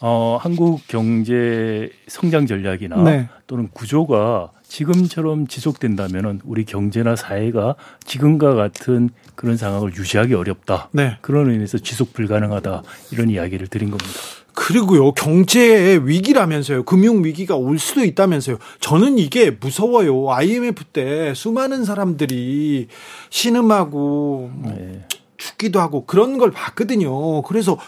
어, 0.00 0.38
한국 0.40 0.86
경제 0.86 1.90
성장 2.08 2.46
전략이나 2.46 3.02
네. 3.04 3.28
또는 3.46 3.68
구조가 3.72 4.50
지금처럼 4.66 5.46
지속된다면은 5.46 6.40
우리 6.44 6.64
경제나 6.64 7.16
사회가 7.16 7.76
지금과 8.04 8.54
같은 8.54 9.10
그런 9.34 9.56
상황을 9.56 9.94
유지하기 9.96 10.34
어렵다. 10.34 10.88
네. 10.92 11.16
그런 11.20 11.50
의미에서 11.50 11.78
지속 11.78 12.12
불가능하다 12.12 12.82
이런 13.12 13.30
이야기를 13.30 13.68
드린 13.68 13.90
겁니다. 13.90 14.12
그리고요 14.52 15.12
경제 15.12 16.00
위기라면서요 16.02 16.84
금융 16.84 17.24
위기가 17.24 17.56
올 17.56 17.78
수도 17.78 18.04
있다면서요 18.04 18.58
저는 18.80 19.18
이게 19.18 19.50
무서워요 19.50 20.30
IMF 20.30 20.84
때 20.84 21.34
수많은 21.34 21.84
사람들이 21.84 22.86
신음하고 23.30 24.50
네. 24.62 25.06
죽기도 25.44 25.80
하고 25.80 26.06
그런 26.06 26.38
걸 26.38 26.50
봤거든요. 26.50 27.42
그래서 27.42 27.78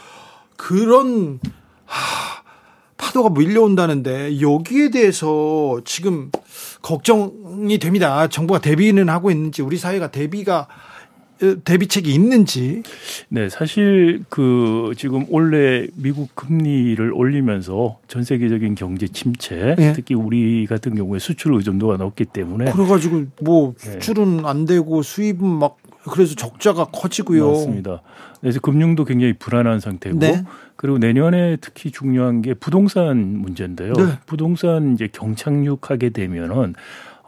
그런 0.56 1.40
하, 1.86 2.42
파도가 2.98 3.30
밀려온다는데 3.30 4.40
여기에 4.42 4.90
대해서 4.90 5.80
지금 5.84 6.30
걱정이 6.82 7.78
됩니다. 7.78 8.28
정부가 8.28 8.60
대비는 8.60 9.08
하고 9.08 9.30
있는지 9.30 9.62
우리 9.62 9.78
사회가 9.78 10.10
대비가 10.10 10.68
어, 11.42 11.54
대비책이 11.64 12.14
있는지. 12.14 12.82
네, 13.28 13.50
사실 13.50 14.24
그 14.30 14.92
지금 14.96 15.26
올해 15.28 15.86
미국 15.94 16.34
금리를 16.34 17.12
올리면서 17.12 17.98
전 18.08 18.24
세계적인 18.24 18.74
경제 18.74 19.06
침체, 19.06 19.74
네. 19.76 19.92
특히 19.92 20.14
우리 20.14 20.66
같은 20.66 20.94
경우에 20.94 21.18
수출 21.18 21.54
의존도가 21.54 21.98
높기 21.98 22.24
때문에 22.24 22.72
그래가지고 22.72 23.24
뭐 23.42 23.74
네. 23.78 23.92
수출은 23.92 24.38
네. 24.38 24.42
안 24.46 24.64
되고 24.64 25.02
수입은 25.02 25.46
막 25.46 25.76
그래서 26.10 26.34
적자가 26.34 26.86
커지고요. 26.86 27.50
맞습니다. 27.50 28.02
그래서 28.40 28.60
금융도 28.60 29.04
굉장히 29.04 29.32
불안한 29.32 29.80
상태고 29.80 30.18
네. 30.18 30.44
그리고 30.76 30.98
내년에 30.98 31.56
특히 31.60 31.90
중요한 31.90 32.42
게 32.42 32.54
부동산 32.54 33.16
문제인데요. 33.16 33.92
네. 33.94 34.18
부동산 34.26 34.94
이제 34.94 35.08
경착륙하게 35.10 36.10
되면은 36.10 36.74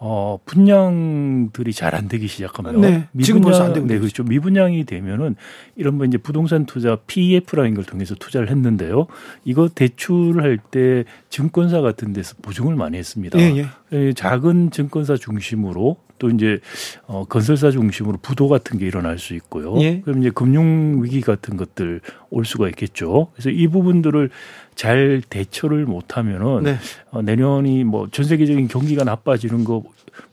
어, 0.00 0.38
분양들이 0.44 1.72
잘 1.72 1.88
안 1.98 2.06
되기 2.06 2.28
시작하면 2.28 2.80
네, 2.80 3.08
지금 3.20 3.40
벌써 3.40 3.64
안 3.64 3.72
되고 3.72 3.86
네, 3.86 3.98
그렇죠. 3.98 4.22
미분양이 4.22 4.84
되면은 4.84 5.34
이런 5.74 5.96
뭐 5.96 6.06
이제 6.06 6.18
부동산 6.18 6.66
투자 6.66 6.96
PEF라는 7.06 7.74
걸 7.74 7.84
통해서 7.84 8.14
투자를 8.14 8.50
했는데요. 8.50 9.06
이거 9.44 9.68
대출할 9.68 10.58
때 10.70 11.04
증권사 11.30 11.80
같은 11.80 12.12
데서 12.12 12.36
보증을 12.42 12.76
많이 12.76 12.96
했습니다. 12.98 13.38
예, 13.40 13.56
예. 13.56 13.66
예 13.92 14.12
작은 14.12 14.70
증권사 14.70 15.16
중심으로 15.16 15.96
또 16.18 16.30
이제 16.30 16.58
어 17.06 17.24
건설사 17.28 17.70
중심으로 17.70 18.18
부도 18.22 18.48
같은 18.48 18.78
게 18.78 18.86
일어날 18.86 19.18
수 19.18 19.34
있고요. 19.34 19.80
예. 19.80 20.00
그럼 20.00 20.20
이제 20.20 20.30
금융 20.30 21.02
위기 21.02 21.20
같은 21.20 21.56
것들 21.56 22.00
올 22.30 22.44
수가 22.44 22.68
있겠죠. 22.68 23.28
그래서 23.34 23.50
이 23.50 23.68
부분들을 23.68 24.30
잘 24.74 25.22
대처를 25.28 25.84
못하면은 25.86 26.62
네. 26.64 26.76
어, 27.10 27.22
내년이 27.22 27.84
뭐 27.84 28.08
전 28.10 28.24
세계적인 28.24 28.68
경기가 28.68 29.04
나빠지는 29.04 29.64
것 29.64 29.82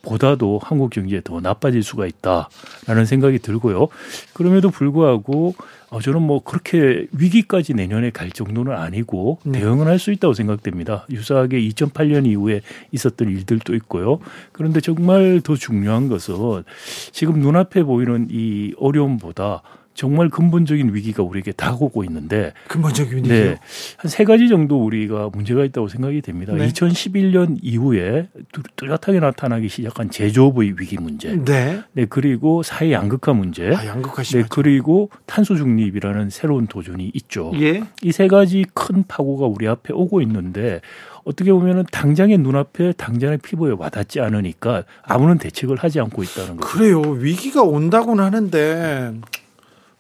보다도 0.02 0.60
한국 0.64 0.90
경기에 0.90 1.22
더 1.24 1.40
나빠질 1.40 1.84
수가 1.84 2.06
있다라는 2.08 3.06
생각이 3.06 3.40
들고요. 3.40 3.88
그럼에도 4.34 4.70
불구하고 4.70 5.56
어, 5.90 6.02
저는 6.02 6.22
뭐 6.22 6.44
그렇게 6.44 7.08
위기까지 7.12 7.74
내년에 7.74 8.10
갈 8.10 8.30
정도는 8.30 8.74
아니고 8.74 9.40
네. 9.44 9.60
대응을 9.60 9.88
할수 9.88 10.12
있다고 10.12 10.34
생각됩니다. 10.34 11.06
유사하게 11.10 11.60
2008년 11.70 12.26
이후에 12.26 12.62
있었던 12.92 13.30
일들도 13.30 13.76
있고요. 13.76 14.20
그런데 14.52 14.82
정말 14.82 15.42
더 15.44 15.56
중요한 15.56 16.10
것은 16.10 16.64
지금 17.12 17.40
눈앞에 17.40 17.84
보이는 17.84 18.28
이 18.30 18.74
어려움보다 18.78 19.62
정말 19.96 20.30
근본적인 20.30 20.94
위기가 20.94 21.24
우리에게 21.24 21.54
다가오고 21.54 22.04
있는데 22.04 22.52
근본적인 22.68 23.18
위기요? 23.20 23.34
네, 23.34 23.58
한세 23.98 24.26
가지 24.26 24.50
정도 24.50 24.84
우리가 24.84 25.30
문제가 25.34 25.64
있다고 25.64 25.88
생각이 25.88 26.22
됩니다. 26.22 26.54
네. 26.54 26.68
2011년 26.68 27.58
이후에 27.62 28.28
뚜렷하게 28.76 29.22
나타나기 29.22 29.70
시작한 29.70 30.12
제조업의 30.12 30.76
위기 30.78 30.98
문제, 30.98 31.36
네, 31.44 31.82
네 31.94 32.06
그리고 32.08 32.62
사회 32.62 32.92
양극화 32.92 33.34
문제, 33.34 33.74
아, 33.74 33.86
양극화 33.88 34.24
네 34.24 34.44
그리고 34.50 35.10
탄소 35.26 35.56
중립이라는 35.56 36.30
새로운 36.30 36.68
도전이 36.68 37.12
있죠. 37.14 37.54
예. 37.56 37.82
이세 38.04 38.28
가지 38.28 38.66
큰 38.74 39.06
파고가 39.08 39.46
우리 39.46 39.68
앞에 39.68 39.94
오고 39.94 40.22
있는데 40.22 40.82
어떻게 41.24 41.52
보면은 41.54 41.86
당장의 41.92 42.38
눈앞에 42.38 42.94
당장의 42.94 43.40
피부에 43.40 43.74
와닿지 43.78 44.20
않으니까 44.20 44.84
아무런 45.04 45.38
대책을 45.38 45.78
하지 45.78 46.02
않고 46.02 46.22
있다는 46.22 46.58
거죠. 46.58 46.68
그래요. 46.68 47.02
위기가 47.02 47.64
온다고는 47.64 48.24
하는데 48.24 49.14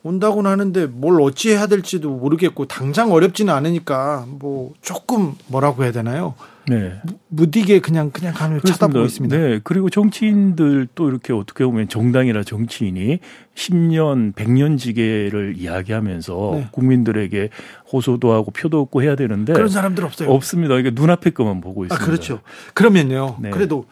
온다고는 0.06 0.52
하는데 0.52 0.86
뭘 0.86 1.20
어찌해야 1.20 1.66
될지도 1.66 2.12
모르겠고 2.12 2.68
당장 2.68 3.12
어렵지는 3.12 3.52
않으니까 3.52 4.26
뭐 4.28 4.74
조금 4.84 5.34
뭐라고 5.48 5.84
해야 5.84 5.92
되나요? 5.92 6.36
네. 6.68 6.94
무디게 7.30 7.80
그냥 7.80 8.12
그냥 8.12 8.34
가을 8.34 8.62
쳐다보고 8.62 9.06
있습니다. 9.06 9.38
네. 9.38 9.60
그리고 9.64 9.90
정치인들 9.90 10.88
또 10.96 11.10
이렇게 11.10 11.34
어떻게 11.34 11.64
보면 11.66 11.90
정당이나 11.90 12.44
정치인이 12.44 13.20
10년, 13.56 14.34
100년 14.34 14.78
지계를 14.78 15.56
이야기하면서 15.58 16.52
네. 16.56 16.68
국민들에게 16.72 17.50
호소도 17.92 18.34
하고 18.34 18.52
표도 18.52 18.82
얻고 18.82 19.04
해야 19.04 19.16
되는데 19.16 19.54
그런 19.54 19.70
사람들 19.70 20.04
없어요. 20.04 20.30
없습니다. 20.32 20.76
이게 20.78 20.92
눈앞에 20.94 21.32
것만 21.32 21.62
보고 21.62 21.86
있습니다. 21.86 22.04
아, 22.04 22.06
그렇죠. 22.06 22.42
그러면요. 22.74 23.38
네. 23.40 23.50
그래도 23.50 23.86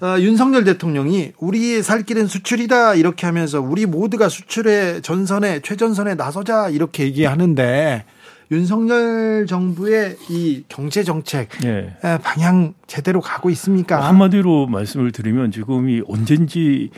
아, 0.00 0.18
윤석열 0.20 0.64
대통령이 0.64 1.32
우리의 1.38 1.82
살 1.82 2.02
길은 2.02 2.26
수출이다 2.26 2.94
이렇게 2.94 3.26
하면서 3.26 3.60
우리 3.60 3.86
모두가 3.86 4.28
수출의 4.28 5.02
전선에 5.02 5.60
최전선에 5.60 6.14
나서자 6.14 6.68
이렇게 6.70 7.04
얘기하는데 7.04 8.04
윤석열 8.50 9.46
정부의 9.46 10.16
이 10.28 10.64
경제 10.68 11.02
정책 11.02 11.48
네. 11.60 11.96
방향 12.22 12.74
제대로 12.86 13.20
가고 13.20 13.50
있습니까? 13.50 14.06
한마디로 14.06 14.66
말씀을 14.66 15.12
드리면 15.12 15.50
지금이 15.52 16.02
언젠지 16.06 16.90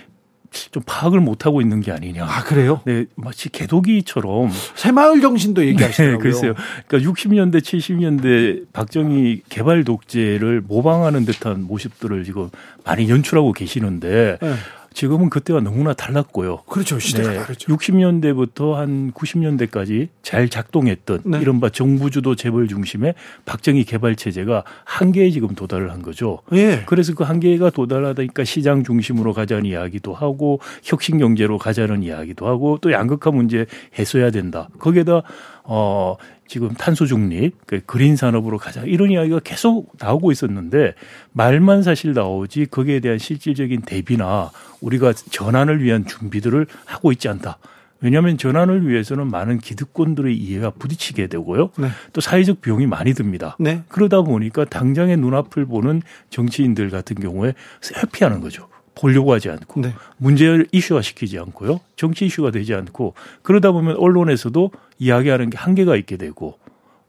좀 0.71 0.83
파악을 0.87 1.21
못 1.21 1.45
하고 1.45 1.61
있는 1.61 1.81
게 1.81 1.93
아니냐. 1.93 2.25
아 2.25 2.43
그래요? 2.45 2.81
네, 2.87 3.05
마치 3.15 3.51
개도기처럼 3.51 4.51
새마을 4.75 5.21
정신도 5.21 5.67
얘기하시더라고요. 5.67 6.19
네, 6.19 6.23
글쎄요. 6.23 6.55
그러니까 6.87 7.11
60년대, 7.11 7.61
70년대 7.61 8.73
박정희 8.73 9.43
개발 9.49 9.85
독재를 9.85 10.63
모방하는 10.67 11.27
듯한 11.27 11.63
모습들을 11.65 12.25
지금 12.25 12.49
많이 12.85 13.11
연출하고 13.11 13.53
계시는데 13.53 14.39
네. 14.41 14.55
지금은 14.97 15.29
그때와 15.29 15.61
너무나 15.61 15.93
달랐고요. 15.93 16.63
그렇죠. 16.67 16.99
시대가 16.99 17.31
네. 17.31 17.37
다르죠. 17.37 17.71
60년대부터 17.71 18.73
한 18.73 19.13
90년대까지 19.13 20.09
잘 20.23 20.49
작동했던 20.49 21.21
네. 21.27 21.39
이른바 21.39 21.69
정부 21.69 22.11
주도 22.11 22.35
재벌 22.35 22.67
중심의 22.67 23.15
박정희 23.45 23.85
개발 23.85 24.17
체제가 24.17 24.65
한계에 24.87 25.31
지금 25.31 25.49
도달을 25.49 25.93
한 25.93 26.01
거죠. 26.01 26.39
예. 26.53 26.83
그래서 26.87 27.15
그 27.15 27.25
한계가 27.25 27.69
도달하다니까 27.69 28.45
시장 28.45 28.85
중심으로 28.85 29.35
가자는 29.35 29.67
이야기도 29.67 30.15
하고 30.15 30.61
혁신 30.83 31.19
경제로 31.19 31.59
가자는 31.59 32.03
이야기도 32.03 32.47
하고 32.47 32.79
또 32.81 32.91
양극화 32.91 33.33
문제 33.33 33.67
해소해야 33.99 34.31
된다. 34.31 34.71
거기에다 34.79 35.23
어 35.65 36.17
지금 36.47 36.69
탄소 36.75 37.07
중립, 37.07 37.67
그 37.67 37.81
그린 37.87 38.17
산업으로 38.17 38.59
가자 38.59 38.83
이런 38.83 39.11
이야기가 39.11 39.41
계속 39.41 39.93
나오고 39.99 40.33
있었는데 40.33 40.95
말만 41.33 41.83
사실 41.83 42.13
나오지 42.13 42.67
거기에 42.67 43.01
대한 43.01 43.19
실질적인 43.19 43.83
대비나 43.83 44.51
우리가 44.81 45.13
전환을 45.13 45.83
위한 45.83 46.07
준비들을 46.07 46.67
하고 46.85 47.13
있지 47.13 47.29
않다. 47.29 47.59
왜냐하면 48.01 48.37
전환을 48.37 48.87
위해서는 48.87 49.29
많은 49.31 49.59
기득권들의 49.59 50.37
이해가 50.37 50.71
부딪히게 50.71 51.29
되고요. 51.29 51.71
네. 51.79 51.89
또 52.13 52.21
사회적 52.21 52.61
비용이 52.61 52.87
많이 52.87 53.15
듭니다. 53.15 53.57
네. 53.59 53.83
그러다 53.89 54.23
보니까 54.23 54.65
당장의 54.65 55.17
눈앞을 55.17 55.65
보는 55.65 56.03
정치인들 56.31 56.91
같은 56.91 57.17
경우에 57.17 57.55
회피하는 57.97 58.41
거죠. 58.41 58.69
보려고 58.97 59.33
하지 59.33 59.51
않고 59.51 59.81
네. 59.83 59.95
문제를 60.17 60.67
이슈화 60.73 61.03
시키지 61.03 61.39
않고요. 61.39 61.81
정치 61.95 62.27
이슈가 62.27 62.51
되지 62.51 62.75
않고 62.75 63.15
그러다 63.43 63.71
보면 63.73 63.97
언론에서도 63.97 64.71
이야기하는 64.99 65.51
게 65.51 65.59
한계가 65.59 65.97
있게 65.97 66.17
되고 66.17 66.59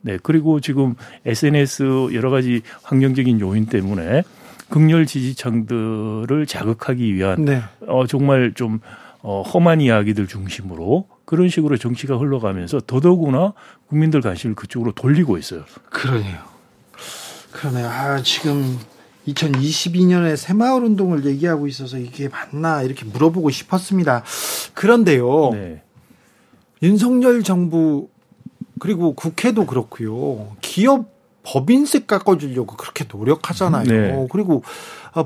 네. 0.00 0.18
그리고 0.22 0.60
지금 0.60 0.94
SNS 1.26 2.10
여러 2.12 2.30
가지 2.30 2.62
환경적인 2.82 3.40
요인 3.40 3.66
때문에 3.66 4.22
극렬 4.68 5.06
지지층들을 5.06 6.46
자극하기 6.46 7.14
위한 7.14 7.44
네. 7.44 7.62
어 7.86 8.06
정말 8.06 8.52
좀 8.54 8.80
어, 9.22 9.42
험한 9.42 9.80
이야기들 9.80 10.26
중심으로 10.26 11.08
그런 11.24 11.48
식으로 11.48 11.76
정치가 11.76 12.16
흘러가면서 12.16 12.80
더더구나 12.86 13.52
국민들 13.88 14.20
관심을 14.20 14.54
그쪽으로 14.54 14.92
돌리고 14.92 15.38
있어요. 15.38 15.64
그러네요. 15.90 16.38
그러네요. 17.50 17.88
아, 17.88 18.22
지금 18.22 18.78
2022년에 19.32 20.36
새마을 20.36 20.84
운동을 20.84 21.24
얘기하고 21.24 21.66
있어서 21.66 21.98
이게 21.98 22.28
맞나 22.28 22.82
이렇게 22.82 23.04
물어보고 23.04 23.50
싶었습니다. 23.50 24.24
그런데요. 24.74 25.50
네. 25.52 25.82
윤석열 26.82 27.42
정부 27.42 28.08
그리고 28.78 29.14
국회도 29.14 29.66
그렇고요. 29.66 30.56
기업 30.60 31.16
법인세 31.42 32.00
깎아주려고 32.00 32.76
그렇게 32.76 33.06
노력하잖아요. 33.10 33.84
네. 33.84 34.26
그리고 34.30 34.62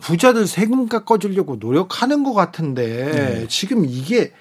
부자들 0.01 0.47
세금 0.47 0.89
깎아주려고 0.89 1.57
노력하는 1.57 2.23
것 2.23 2.33
같은데 2.33 3.11
네. 3.41 3.47
지금 3.49 3.85
이게 3.85 4.33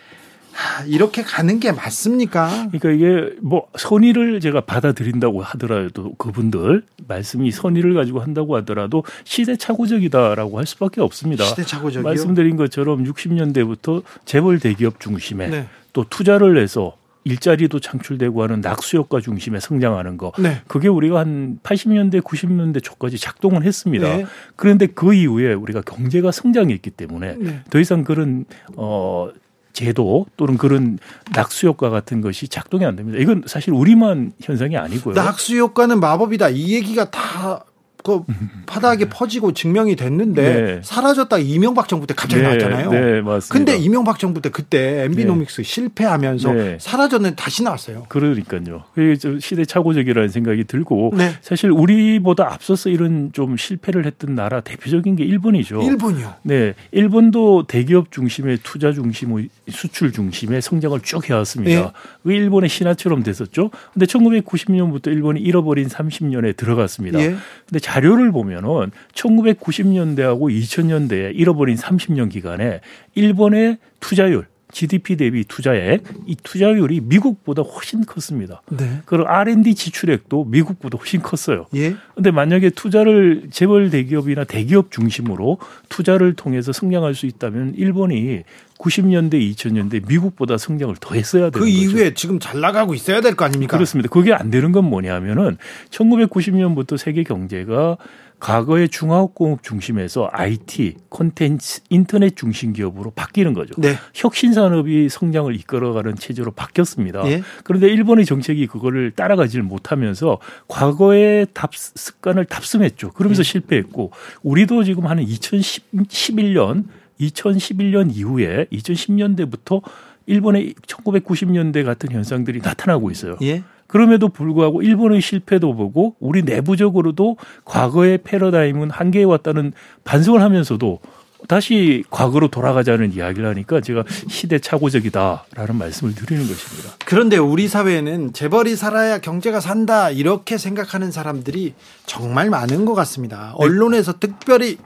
이렇게 0.87 1.23
가는 1.23 1.59
게 1.59 1.71
맞습니까? 1.71 2.69
그러니까 2.71 2.91
이게 2.91 3.35
뭐 3.41 3.67
선의를 3.77 4.39
제가 4.39 4.61
받아들인다고 4.61 5.41
하더라도 5.41 6.13
그분들 6.15 6.83
말씀이 7.07 7.51
선의를 7.51 7.93
가지고 7.93 8.21
한다고 8.21 8.55
하더라도 8.57 9.03
시대착오적이다라고 9.23 10.57
할 10.59 10.65
수밖에 10.65 11.01
없습니다. 11.01 11.45
시대착오적이요? 11.45 12.03
말씀드린 12.03 12.55
것처럼 12.55 13.03
60년대부터 13.03 14.03
재벌 14.25 14.59
대기업 14.59 14.99
중심에 14.99 15.47
네. 15.47 15.67
또 15.93 16.05
투자를 16.09 16.57
해서 16.57 16.95
일자리도 17.23 17.79
창출되고 17.79 18.41
하는 18.41 18.61
낙수효과 18.61 19.21
중심에 19.21 19.59
성장하는 19.59 20.17
거. 20.17 20.31
네. 20.39 20.61
그게 20.67 20.87
우리가 20.87 21.19
한 21.19 21.59
80년대, 21.61 22.21
90년대 22.21 22.83
초까지 22.83 23.19
작동을 23.19 23.63
했습니다. 23.63 24.17
네. 24.17 24.25
그런데 24.55 24.87
그 24.87 25.13
이후에 25.13 25.53
우리가 25.53 25.81
경제가 25.81 26.31
성장했기 26.31 26.89
때문에 26.89 27.35
네. 27.37 27.61
더 27.69 27.79
이상 27.79 28.03
그런 28.03 28.45
어 28.75 29.29
제도 29.73 30.25
또는 30.37 30.57
그런 30.57 30.99
낙수 31.33 31.67
효과 31.67 31.89
같은 31.89 32.21
것이 32.21 32.47
작동이 32.47 32.85
안 32.85 32.95
됩니다. 32.95 33.19
이건 33.19 33.43
사실 33.45 33.73
우리만 33.73 34.33
현상이 34.41 34.77
아니고요. 34.77 35.15
낙수 35.15 35.57
효과는 35.57 35.99
마법이다. 35.99 36.49
이 36.49 36.73
얘기가 36.73 37.09
다 37.09 37.65
그 38.03 38.21
바닥에 38.65 39.05
퍼지고 39.09 39.53
증명이 39.53 39.95
됐는데 39.95 40.41
네. 40.41 40.81
사라졌다 40.83 41.37
이명박 41.37 41.87
정부 41.87 42.07
때 42.07 42.13
갑자기 42.13 42.41
네. 42.41 42.47
나왔잖아요. 42.47 42.89
네, 42.89 43.21
맞습니다. 43.21 43.53
근데 43.53 43.77
이명박 43.77 44.19
정부 44.19 44.41
때 44.41 44.49
그때 44.49 45.03
엠비노믹스 45.03 45.57
네. 45.57 45.63
실패하면서 45.63 46.53
네. 46.53 46.77
사라졌는데 46.79 47.35
다시 47.35 47.63
나왔어요. 47.63 48.05
그러니까요. 48.09 48.83
그게 48.93 49.15
좀 49.15 49.39
시대착오적이라는 49.39 50.29
생각이 50.29 50.63
들고 50.65 51.13
네. 51.15 51.31
사실 51.41 51.69
우리보다 51.69 52.51
앞서서 52.51 52.89
이런 52.89 53.31
좀 53.33 53.57
실패를 53.57 54.05
했던 54.05 54.35
나라 54.35 54.61
대표적인 54.61 55.15
게 55.15 55.23
일본이죠. 55.23 55.81
일본이요. 55.81 56.33
네, 56.43 56.73
일본도 56.91 57.67
대기업 57.67 58.11
중심의 58.11 58.59
투자 58.63 58.91
중심, 58.93 59.47
수출 59.69 60.11
중심의 60.11 60.61
성장을 60.61 60.99
쭉 61.01 61.29
해왔습니다. 61.29 61.81
네. 61.81 61.91
왜 62.23 62.35
일본의 62.35 62.69
신화처럼 62.69 63.23
됐었죠? 63.23 63.71
근데 63.93 64.05
1990년부터 64.05 65.07
일본이 65.07 65.39
잃어버린 65.41 65.87
30년에 65.87 66.55
들어갔습니다. 66.57 67.19
예. 67.19 67.35
근데 67.67 67.79
자료를 67.91 68.31
보면은 68.31 68.91
1990년대하고 69.13 70.49
2000년대에 70.49 71.31
잃어버린 71.35 71.75
30년 71.75 72.31
기간에 72.31 72.79
일본의 73.15 73.79
투자율 73.99 74.47
GDP 74.71 75.17
대비 75.17 75.43
투자액 75.43 76.03
이 76.25 76.35
투자율이 76.41 77.01
미국보다 77.01 77.61
훨씬 77.61 78.05
컸습니다. 78.05 78.61
네. 78.69 79.01
그리고 79.05 79.27
R&D 79.27 79.75
지출액도 79.75 80.45
미국보다 80.45 80.97
훨씬 80.97 81.21
컸어요. 81.21 81.65
예. 81.75 81.95
근데 82.15 82.31
만약에 82.31 82.69
투자를 82.71 83.43
재벌 83.51 83.89
대기업이나 83.89 84.43
대기업 84.45 84.91
중심으로 84.91 85.57
투자를 85.89 86.33
통해서 86.33 86.71
성장할 86.71 87.15
수 87.15 87.25
있다면 87.25 87.73
일본이 87.75 88.43
90년대, 88.79 89.33
2000년대 89.53 90.07
미국보다 90.07 90.57
성장을 90.57 90.95
더 90.99 91.13
했어야 91.13 91.51
되는 91.51 91.51
그 91.51 91.59
거죠. 91.59 91.69
이후에 91.69 92.13
지금 92.15 92.39
잘 92.39 92.59
나가고 92.61 92.95
있어야 92.95 93.21
될 93.21 93.35
거 93.35 93.45
아닙니까? 93.45 93.77
그렇습니다. 93.77 94.09
그게 94.09 94.33
안 94.33 94.49
되는 94.49 94.71
건 94.71 94.85
뭐냐면은 94.85 95.57
1990년부터 95.91 96.97
세계 96.97 97.23
경제가 97.23 97.97
과거의 98.41 98.89
중화학공업 98.89 99.61
중심에서 99.61 100.27
IT, 100.33 100.95
콘텐츠, 101.09 101.81
인터넷 101.89 102.35
중심 102.35 102.73
기업으로 102.73 103.11
바뀌는 103.11 103.53
거죠. 103.53 103.75
네. 103.77 103.95
혁신 104.15 104.51
산업이 104.51 105.09
성장을 105.09 105.55
이끌어가는 105.55 106.15
체제로 106.15 106.49
바뀌었습니다. 106.51 107.23
네. 107.23 107.43
그런데 107.63 107.87
일본의 107.87 108.25
정책이 108.25 108.65
그거를 108.65 109.11
따라가지를 109.11 109.63
못하면서 109.63 110.39
과거의 110.67 111.47
답 111.53 111.75
습관을 111.75 112.45
답습했죠. 112.45 113.11
그러면서 113.11 113.43
네. 113.43 113.49
실패했고 113.51 114.11
우리도 114.41 114.83
지금 114.83 115.05
하는 115.05 115.23
2011년 115.23 116.85
2011년 117.19 118.09
이후에 118.11 118.65
2010년대부터 118.71 119.83
일본의 120.25 120.73
1990년대 120.87 121.85
같은 121.85 122.11
현상들이 122.11 122.61
나타나고 122.63 123.11
있어요. 123.11 123.37
예? 123.43 123.63
그럼에도 123.91 124.29
불구하고 124.29 124.81
일본의 124.81 125.21
실패도 125.21 125.75
보고 125.75 126.15
우리 126.19 126.43
내부적으로도 126.43 127.35
과거의 127.65 128.19
패러다임은 128.23 128.89
한계에 128.89 129.23
왔다는 129.23 129.73
반성을 130.05 130.41
하면서도 130.41 130.99
다시 131.47 132.03
과거로 132.09 132.47
돌아가자는 132.47 133.13
이야기를 133.13 133.49
하니까 133.49 133.81
제가 133.81 134.05
시대착오적이다라는 134.29 135.75
말씀을 135.75 136.15
드리는 136.15 136.47
것입니다. 136.47 136.91
그런데 137.05 137.37
우리 137.37 137.67
사회에는 137.67 138.31
재벌이 138.31 138.77
살아야 138.77 139.19
경제가 139.19 139.59
산다 139.59 140.09
이렇게 140.09 140.57
생각하는 140.57 141.11
사람들이 141.11 141.73
정말 142.05 142.49
많은 142.49 142.85
것 142.85 142.93
같습니다. 142.93 143.47
네. 143.47 143.65
언론에서 143.65 144.19
특별히 144.19 144.77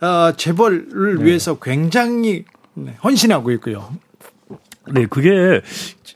어, 0.00 0.32
재벌을 0.34 1.18
네. 1.18 1.24
위해서 1.26 1.58
굉장히 1.58 2.44
네, 2.72 2.96
헌신하고 3.04 3.50
있고요. 3.52 3.92
네, 4.92 5.06
그게 5.06 5.60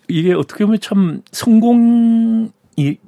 이게 0.09 0.33
어떻게 0.33 0.65
보면 0.65 0.81
참 0.81 1.23
성공 1.33 2.51
이을 2.77 2.99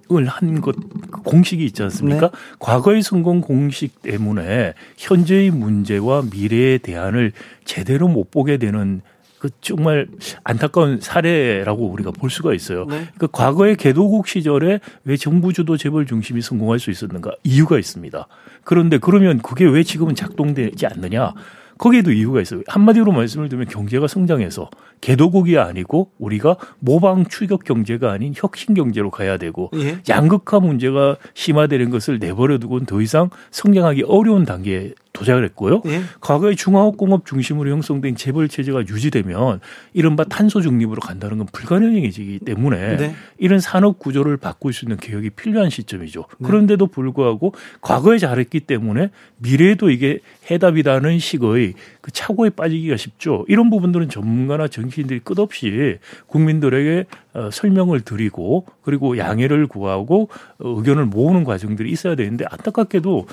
것 0.61 0.77
공식이 1.25 1.65
있지 1.65 1.83
않습니까? 1.83 2.31
네. 2.31 2.39
과거의 2.59 3.03
성공 3.03 3.41
공식 3.41 4.03
때문에 4.03 4.75
현재의 4.97 5.51
문제와 5.51 6.23
미래의 6.33 6.79
대안을 6.81 7.33
제대로 7.65 8.09
못 8.09 8.31
보게 8.31 8.59
되는 8.59 9.03
그 9.39 9.51
정말 9.61 10.07
안타까운 10.45 11.01
사례라고 11.01 11.89
우리가 11.89 12.11
볼 12.11 12.31
수가 12.31 12.55
있어요. 12.55 12.85
네. 12.85 13.07
그러니까 13.17 13.27
과거의 13.29 13.77
개도국 13.77 14.29
시절에 14.29 14.81
왜 15.05 15.17
정부 15.17 15.53
주도 15.53 15.77
재벌 15.77 16.07
중심이 16.07 16.41
성공할 16.41 16.79
수 16.79 16.91
있었는가 16.91 17.33
이유가 17.45 17.79
있습니다. 17.79 18.27
그런데 18.65 18.99
그러면 18.99 19.43
그게 19.43 19.67
왜 19.67 19.83
지금은 19.83 20.15
작동되지 20.15 20.87
않느냐? 20.87 21.35
거기에도 21.79 22.13
이유가 22.13 22.41
있어요. 22.41 22.63
한마디로 22.67 23.13
말씀을 23.13 23.49
드리면 23.49 23.69
경제가 23.69 24.07
성장해서 24.07 24.71
개도국이 25.01 25.59
아니고 25.59 26.11
우리가 26.19 26.57
모방 26.79 27.27
추격 27.27 27.65
경제가 27.65 28.13
아닌 28.13 28.33
혁신 28.35 28.75
경제로 28.75 29.11
가야 29.11 29.37
되고 29.37 29.71
예. 29.77 29.99
양극화 30.09 30.61
문제가 30.61 31.17
심화되는 31.35 31.91
것을 31.91 32.19
내버려 32.19 32.59
두고는 32.59 32.87
더 32.87 33.01
이상 33.01 33.31
성장하기 33.51 34.05
어려운 34.07 34.45
단계에 34.45 34.93
도작을 35.17 35.45
했고요. 35.45 35.81
예. 35.87 36.03
과거에 36.21 36.55
중화업공업 36.55 37.25
중심으로 37.25 37.71
형성된 37.71 38.17
재벌 38.17 38.49
체제가 38.49 38.81
유지되면 38.81 39.61
이른바 39.95 40.25
탄소 40.25 40.61
중립으로 40.61 41.01
간다는 41.01 41.39
건 41.39 41.47
불가능해지기 41.51 42.41
때문에 42.41 42.97
네. 42.99 43.15
이런 43.39 43.59
산업 43.59 43.99
구조를 43.99 44.37
바꿀 44.37 44.75
수 44.75 44.85
있는 44.85 44.99
개혁이 44.99 45.31
필요한 45.31 45.71
시점이죠. 45.71 46.27
네. 46.39 46.47
그런데도 46.47 46.89
불구하고 46.89 47.55
과거에 47.81 48.19
잘했기 48.19 48.61
때문에 48.61 49.11
미래에도 49.39 49.89
이게 49.91 50.21
해답이라는 50.51 51.19
식의 51.19 51.73
그 52.03 52.11
착오에 52.11 52.51
빠지기가 52.51 52.99
쉽죠. 52.99 53.47
이런 53.49 53.71
부분들은 53.71 54.11
전문가나 54.11 54.69
정치인들이 54.69 55.21
끝없이 55.21 55.97
국민들에게 56.27 57.07
어, 57.37 57.51
설명을 57.53 58.01
드리고 58.01 58.65
그리고 58.83 59.19
양해를 59.19 59.67
구하고 59.67 60.31
어, 60.59 60.69
의견을 60.79 61.05
모으는 61.05 61.45
과정들이 61.45 61.91
있어야 61.91 62.15
되는데 62.15 62.47
안타깝게도 62.51 63.27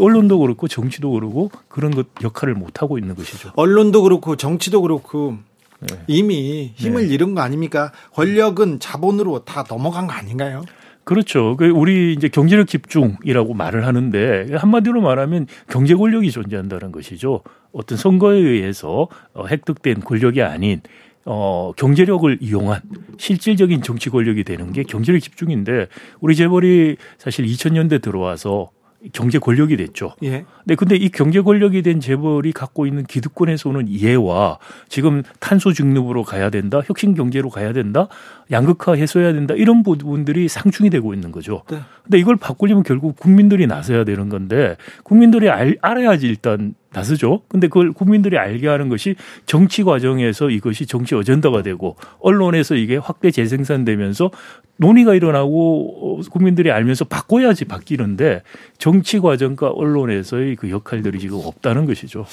언론도 0.00 0.38
그렇고 0.38 0.66
정치도 0.66 1.10
그렇고 1.10 1.50
그런 1.68 1.90
것 1.90 2.06
역할을 2.22 2.54
못 2.54 2.80
하고 2.80 2.96
있는 2.96 3.14
것이죠. 3.14 3.52
언론도 3.56 4.02
그렇고 4.02 4.36
정치도 4.36 4.80
그렇고 4.80 5.36
네. 5.80 5.98
이미 6.06 6.72
힘을 6.74 7.08
네. 7.08 7.14
잃은 7.14 7.34
거 7.34 7.42
아닙니까? 7.42 7.92
권력은 8.14 8.80
자본으로 8.80 9.44
다 9.44 9.64
넘어간 9.68 10.06
거 10.06 10.14
아닌가요? 10.14 10.64
그렇죠. 11.04 11.56
그 11.56 11.68
우리 11.68 12.14
이제 12.14 12.28
경제력 12.28 12.66
집중이라고 12.66 13.52
말을 13.52 13.86
하는데 13.86 14.54
한마디로 14.54 15.02
말하면 15.02 15.46
경제 15.68 15.94
권력이 15.94 16.30
존재한다는 16.30 16.92
것이죠. 16.92 17.42
어떤 17.72 17.98
선거에 17.98 18.38
의해서 18.38 19.08
어, 19.34 19.46
획득된 19.46 20.00
권력이 20.00 20.40
아닌 20.42 20.80
어, 21.24 21.72
경제력을 21.76 22.38
이용한 22.40 22.80
실질적인 23.18 23.82
정치 23.82 24.10
권력이 24.10 24.44
되는 24.44 24.72
게 24.72 24.82
경제력 24.82 25.20
집중인데 25.20 25.88
우리 26.20 26.34
재벌이 26.34 26.96
사실 27.18 27.44
2000년대 27.44 28.02
들어와서 28.02 28.70
경제 29.12 29.38
권력이 29.38 29.76
됐죠. 29.78 30.14
예. 30.22 30.44
네, 30.64 30.74
근데 30.74 30.94
이 30.94 31.08
경제 31.08 31.40
권력이 31.40 31.80
된 31.82 32.00
재벌이 32.00 32.52
갖고 32.52 32.86
있는 32.86 33.04
기득권에서 33.04 33.70
오는 33.70 33.88
이해와 33.88 34.58
지금 34.88 35.22
탄소 35.38 35.72
중립으로 35.72 36.22
가야 36.22 36.50
된다, 36.50 36.82
혁신 36.84 37.14
경제로 37.14 37.48
가야 37.48 37.72
된다, 37.72 38.08
양극화 38.50 38.94
해소해야 38.94 39.32
된다 39.32 39.54
이런 39.54 39.82
부분들이 39.82 40.48
상충이 40.48 40.90
되고 40.90 41.14
있는 41.14 41.32
거죠. 41.32 41.62
네. 41.70 41.78
근데 42.02 42.18
이걸 42.18 42.36
바꾸려면 42.36 42.82
결국 42.82 43.16
국민들이 43.16 43.66
나서야 43.66 44.04
되는 44.04 44.28
건데 44.28 44.76
국민들이 45.02 45.48
알, 45.48 45.76
알아야지 45.80 46.26
일단 46.26 46.74
나서죠. 46.92 47.42
근데 47.48 47.68
그걸 47.68 47.92
국민들이 47.92 48.36
알게 48.36 48.66
하는 48.66 48.88
것이 48.88 49.14
정치 49.46 49.84
과정에서 49.84 50.50
이것이 50.50 50.86
정치 50.86 51.14
어젠다가 51.14 51.62
되고 51.62 51.96
언론에서 52.18 52.74
이게 52.74 52.96
확대 52.96 53.30
재생산되면서 53.30 54.30
논의가 54.76 55.14
일어나고 55.14 56.18
어, 56.18 56.22
국민들이 56.30 56.70
알면서 56.70 57.04
바꿔야지 57.04 57.66
바뀌는데 57.66 58.42
정치 58.78 59.20
과정과 59.20 59.68
언론에서의 59.70 60.56
그 60.56 60.70
역할들이 60.70 61.18
지금 61.20 61.40
없다는 61.44 61.86
것이죠. 61.86 62.26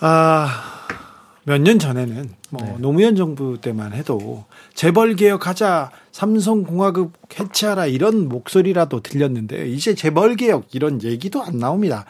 아. 0.00 0.74
몇 1.48 1.62
년 1.62 1.78
전에는 1.78 2.28
뭐 2.50 2.62
네. 2.62 2.76
노무현 2.78 3.16
정부 3.16 3.58
때만 3.58 3.94
해도 3.94 4.44
재벌 4.74 5.16
개혁하자 5.16 5.90
삼성 6.12 6.62
공화국 6.62 7.14
해체하라 7.40 7.86
이런 7.86 8.28
목소리라도 8.28 9.00
들렸는데 9.00 9.66
이제 9.70 9.94
재벌 9.94 10.36
개혁 10.36 10.74
이런 10.74 11.02
얘기도 11.02 11.42
안 11.42 11.58
나옵니다. 11.58 12.04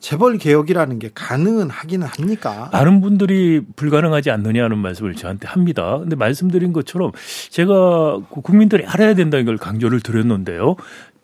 재벌 0.00 0.38
개혁이라는 0.38 0.98
게 0.98 1.10
가능은 1.14 1.70
하기는 1.70 2.06
합니까? 2.06 2.70
많은 2.72 3.00
분들이 3.02 3.60
불가능하지 3.76 4.30
않느냐는 4.30 4.78
말씀을 4.78 5.14
저한테 5.14 5.46
합니다. 5.46 5.98
근데 5.98 6.16
말씀드린 6.16 6.72
것처럼 6.72 7.12
제가 7.50 8.20
국민들이 8.30 8.84
알아야 8.86 9.14
된다는 9.14 9.44
걸 9.44 9.58
강조를 9.58 10.00
드렸는데요. 10.00 10.76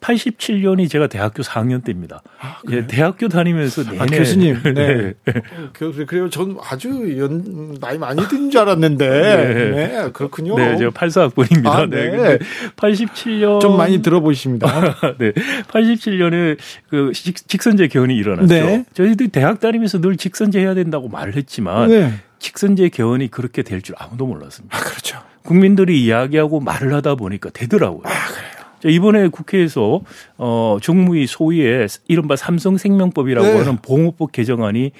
87년이 0.07 0.89
제가 0.89 1.09
대학교 1.09 1.43
4학년 1.43 1.83
때입니다. 1.83 2.23
아, 2.41 2.59
예, 2.71 2.87
대학교 2.87 3.29
다니면서 3.29 3.83
내내 3.83 3.99
아, 3.99 4.07
교수님, 4.07 4.63
네. 4.63 4.73
네. 4.73 5.15
어, 5.27 5.71
교수 5.75 6.07
그래요. 6.07 6.31
전 6.31 6.57
아주 6.63 7.19
연 7.19 7.75
나이 7.81 7.99
많이 7.99 8.23
든줄 8.29 8.61
알았는데, 8.61 9.09
네. 9.11 9.71
네. 9.89 10.11
그렇군요. 10.13 10.57
네, 10.57 10.77
제가 10.77 10.91
84학번입니다. 10.93 11.67
아, 11.67 11.87
네. 11.87 12.11
네. 12.11 12.39
87년 12.77 13.61
좀 13.61 13.77
많이 13.77 14.01
들어보십니다. 14.03 14.95
네, 15.19 15.33
87년에 15.33 16.57
그 16.89 17.13
직 17.13 17.63
선제 17.63 17.89
개헌이 17.89 18.15
일어났죠. 18.17 18.47
네. 18.47 18.85
저희들 18.95 19.29
대학 19.29 19.59
다니면서 19.61 20.01
늘 20.01 20.17
직선제 20.17 20.61
해야 20.61 20.75
된다고 20.75 21.09
말을 21.09 21.35
했지만 21.37 21.89
네. 21.89 22.13
직선제 22.39 22.91
개헌이 22.91 23.29
그렇게 23.31 23.63
될 23.63 23.81
줄 23.83 23.95
아무도 23.99 24.27
몰랐습니다. 24.27 24.77
아, 24.77 24.81
그렇죠. 24.81 25.19
국민들이 25.43 26.05
이야기하고 26.05 26.61
말을 26.61 26.93
하다 26.95 27.15
보니까 27.17 27.51
되더라고요. 27.51 28.03
아, 28.05 28.11
그래요. 28.29 28.56
이번에 28.91 29.29
국회에서 29.29 30.01
어 30.39 30.79
정무위 30.83 31.27
소위에 31.27 31.87
이른바 32.09 32.37
삼성생명법이라고 32.37 33.47
네. 33.47 33.59
하는 33.59 33.77
보호법 33.77 34.33
개정안이 34.33 34.93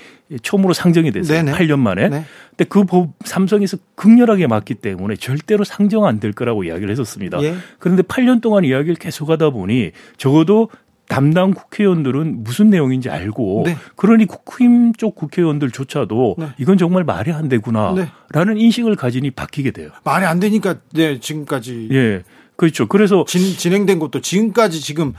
처음으로 0.43 0.73
상정이 0.73 1.13
됐어요. 1.13 1.43
네네. 1.45 1.57
8년 1.59 1.79
만에. 1.79 2.09
네. 2.09 2.25
근데 2.51 2.65
그 2.69 2.85
법 2.85 3.11
삼성에서 3.25 3.77
극렬하게 3.97 4.47
맞기 4.47 4.75
때문에 4.75 5.17
절대로 5.17 5.65
상정 5.65 6.05
안 6.05 6.21
될 6.21 6.33
거라고 6.33 6.65
이야기를 6.65 6.91
했었습니다. 6.91 7.43
예. 7.43 7.55
그런데 7.79 8.03
8년 8.03 8.41
동안 8.41 8.65
이야기를 8.65 8.95
계속하다 8.97 9.51
보니 9.51 9.91
적어도 10.17 10.71
담당 11.09 11.53
국회의원들은 11.53 12.43
무슨 12.43 12.69
내용인지 12.71 13.11
알고 13.11 13.63
네. 13.67 13.77
그러니 13.97 14.25
국힘 14.27 14.93
쪽 14.95 15.15
국회의원들조차도 15.15 16.37
네. 16.39 16.47
이건 16.59 16.79
정말 16.79 17.05
말이 17.05 17.31
안 17.33 17.49
되구나라는 17.49 18.07
네. 18.55 18.55
인식을 18.57 18.97
가지니 18.97 19.31
바뀌게 19.31 19.71
돼요. 19.73 19.91
말이 20.05 20.25
안 20.25 20.41
되니까 20.41 20.77
네 20.95 21.21
지금까지 21.21 21.89
예 21.93 22.23
그렇죠. 22.57 22.87
그래서 22.87 23.25
진, 23.27 23.57
진행된 23.57 23.99
것도 23.99 24.21
지금까지 24.21 24.81
지금 24.81 25.13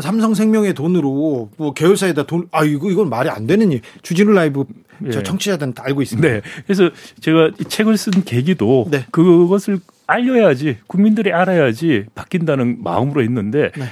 삼성생명의 0.00 0.74
돈으로 0.74 1.50
뭐 1.56 1.74
계열사에다 1.74 2.24
돈, 2.24 2.48
아 2.50 2.64
이거 2.64 2.90
이건 2.90 3.08
말이 3.08 3.28
안 3.28 3.46
되는 3.46 3.70
일. 3.72 3.80
주진우 4.02 4.32
라이브 4.32 4.64
저 5.10 5.18
예. 5.18 5.22
청취자들은 5.22 5.74
다 5.74 5.82
알고 5.86 6.02
있습니다. 6.02 6.28
네. 6.28 6.40
그래서 6.64 6.90
제가 7.20 7.50
이 7.60 7.64
책을 7.64 7.96
쓴 7.96 8.24
계기도 8.24 8.86
네. 8.90 9.04
그것을 9.10 9.80
알려야지 10.06 10.78
국민들이 10.86 11.32
알아야지 11.32 12.06
바뀐다는 12.14 12.82
마음으로 12.82 13.22
했는데 13.22 13.70
네. 13.76 13.84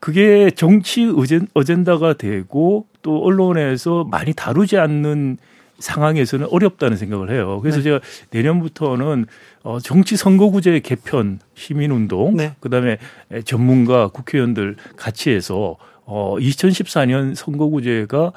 그게 0.00 0.50
정치 0.50 1.12
어젠다가 1.54 2.14
되고 2.14 2.86
또 3.02 3.22
언론에서 3.22 4.04
많이 4.10 4.32
다루지 4.34 4.76
않는 4.76 5.38
상황에서는 5.78 6.46
어렵다는 6.50 6.96
생각을 6.96 7.30
해요. 7.30 7.60
그래서 7.62 7.78
네. 7.78 7.84
제가 7.84 8.00
내년부터는 8.30 9.26
어, 9.62 9.78
정치 9.80 10.16
선거구제 10.16 10.80
개편 10.80 11.40
시민운동, 11.54 12.36
네. 12.36 12.54
그다음에 12.60 12.98
전문가 13.44 14.08
국회의원들 14.08 14.76
같이 14.96 15.30
해서 15.30 15.76
어, 16.04 16.36
2014년 16.38 17.34
선거구제가 17.34 18.32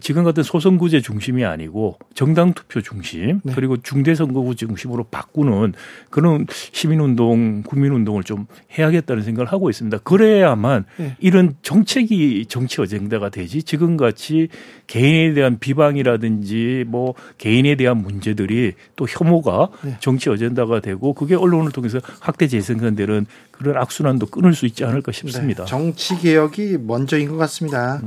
지금 0.00 0.22
같은 0.22 0.42
소선구제 0.42 1.00
중심이 1.00 1.44
아니고 1.44 1.98
정당 2.14 2.52
투표 2.52 2.82
중심 2.82 3.40
네. 3.42 3.52
그리고 3.54 3.78
중대선거구 3.78 4.54
중심으로 4.54 5.04
바꾸는 5.04 5.72
그런 6.10 6.46
시민운동, 6.50 7.62
국민운동을 7.62 8.22
좀 8.22 8.46
해야겠다는 8.78 9.22
생각을 9.22 9.50
하고 9.50 9.70
있습니다. 9.70 9.98
그래야만 9.98 10.84
네. 10.98 11.16
이런 11.20 11.54
정책이 11.62 12.46
정치 12.46 12.82
어젠다가 12.82 13.30
되지 13.30 13.62
지금 13.62 13.96
같이 13.96 14.48
개인에 14.88 15.32
대한 15.32 15.58
비방이라든지 15.58 16.84
뭐 16.86 17.14
개인에 17.38 17.74
대한 17.76 17.98
문제들이 17.98 18.74
또 18.96 19.06
혐오가 19.08 19.68
네. 19.82 19.96
정치 20.00 20.28
어젠다가 20.28 20.80
되고 20.80 21.14
그게 21.14 21.34
언론을 21.34 21.72
통해서 21.72 21.98
확대 22.20 22.46
재생산되는 22.46 23.26
그런 23.52 23.76
악순환도 23.76 24.26
끊을 24.26 24.54
수 24.54 24.66
있지 24.66 24.84
않을까 24.84 25.12
싶습니다. 25.12 25.64
네. 25.64 25.70
정치 25.70 26.16
개혁이 26.18 26.78
먼저인 26.82 27.30
것 27.30 27.38
같습니다. 27.38 28.02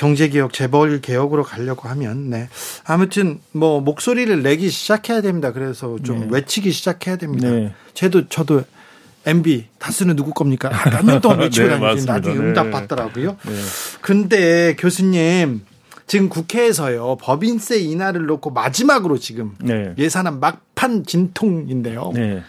네. 0.00 0.06
경제 0.06 0.28
개혁, 0.30 0.54
재벌 0.54 1.00
개혁으로 1.02 1.42
가려고 1.42 1.88
하면 1.90 2.30
네. 2.30 2.48
아무튼 2.84 3.40
뭐 3.52 3.80
목소리를 3.80 4.42
내기 4.42 4.70
시작해야 4.70 5.20
됩니다. 5.20 5.52
그래서 5.52 5.98
좀 6.02 6.20
네. 6.20 6.26
외치기 6.30 6.72
시작해야 6.72 7.16
됩니다. 7.16 7.50
네. 7.50 7.74
저도 7.92 8.28
저도 8.28 8.62
MB 9.26 9.66
다스는 9.78 10.16
누구 10.16 10.32
겁니까? 10.32 10.70
아, 10.72 10.88
몇년 10.88 11.20
동안 11.20 11.40
외치고 11.40 11.68
네, 11.68 11.78
다니지 11.78 12.06
나중에 12.06 12.34
응답 12.34 12.70
받더라고요. 12.70 13.36
네. 13.42 13.52
근데 14.00 14.74
교수님 14.76 15.66
지금 16.06 16.30
국회에서요 16.30 17.16
법인세 17.20 17.78
인하를 17.78 18.24
놓고 18.24 18.50
마지막으로 18.50 19.18
지금 19.18 19.54
네. 19.60 19.94
예산안 19.98 20.40
막판 20.40 21.04
진통인데요. 21.04 22.12
네. 22.14 22.42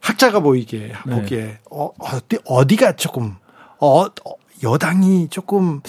학자가 0.00 0.40
보이게 0.40 0.92
네. 1.06 1.14
보기에 1.14 1.58
어, 1.70 1.90
어디 1.98 2.38
어디가 2.44 2.96
조금 2.96 3.36
어, 3.78 4.04
어 4.04 4.10
여당이 4.62 5.28
조금 5.30 5.76
어, 5.76 5.80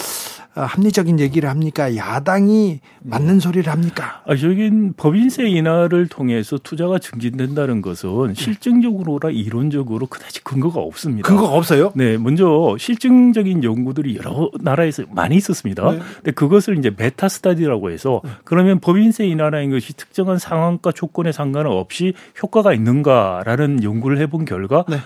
합리적인 0.54 1.20
얘기를 1.20 1.50
합니까? 1.50 1.96
야당이 1.96 2.80
맞는 3.02 3.40
소리를 3.40 3.72
합니까? 3.72 4.22
아, 4.26 4.32
여긴 4.32 4.94
법인세 4.94 5.48
인하를 5.48 6.08
통해서 6.08 6.58
투자가 6.58 7.00
증진된다는 7.00 7.82
것은 7.82 8.34
실증적으로나 8.34 9.32
이론적으로 9.32 10.08
그다지 10.08 10.44
근거가 10.44 10.80
없습니다. 10.80 11.28
근거가 11.28 11.54
없어요? 11.56 11.92
네, 11.96 12.18
먼저 12.18 12.76
실증적인 12.78 13.64
연구들이 13.64 14.18
여러 14.18 14.50
나라에서 14.60 15.04
많이 15.12 15.36
있었습니다. 15.36 15.92
네. 15.92 16.00
근데 16.16 16.32
그것을 16.32 16.78
이제 16.78 16.92
meta 16.96 17.30
study라고 17.30 17.92
해서 17.92 18.22
네. 18.24 18.32
그러면 18.44 18.80
법인세 18.80 19.26
인하라는 19.28 19.72
것이 19.72 19.94
특정한 19.96 20.38
상황과 20.38 20.92
조건에 20.92 21.32
상관없이 21.32 22.14
효과가 22.42 22.74
있는가라는 22.74 23.84
연구를 23.84 24.20
해본 24.20 24.46
결과 24.46 24.86
네. 24.90 24.98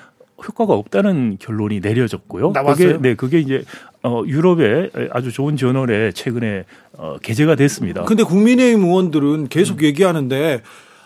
효과가 0.47 0.73
없다는 0.73 1.37
결론이 1.39 1.79
내려졌고요. 1.79 2.51
나왔어요? 2.51 2.87
그게 2.93 2.99
네, 3.01 3.15
그게 3.15 3.39
이제 3.39 3.63
어 4.03 4.23
유럽의 4.25 4.91
아주 5.11 5.31
좋은 5.31 5.55
저널에 5.55 6.11
최근에 6.11 6.65
어 6.97 7.17
게재가 7.21 7.55
됐습니다. 7.55 8.03
근데 8.03 8.23
국민의힘 8.23 8.83
의원들은 8.83 9.47
계속 9.47 9.79
음. 9.79 9.85
얘기하는데 9.85 10.61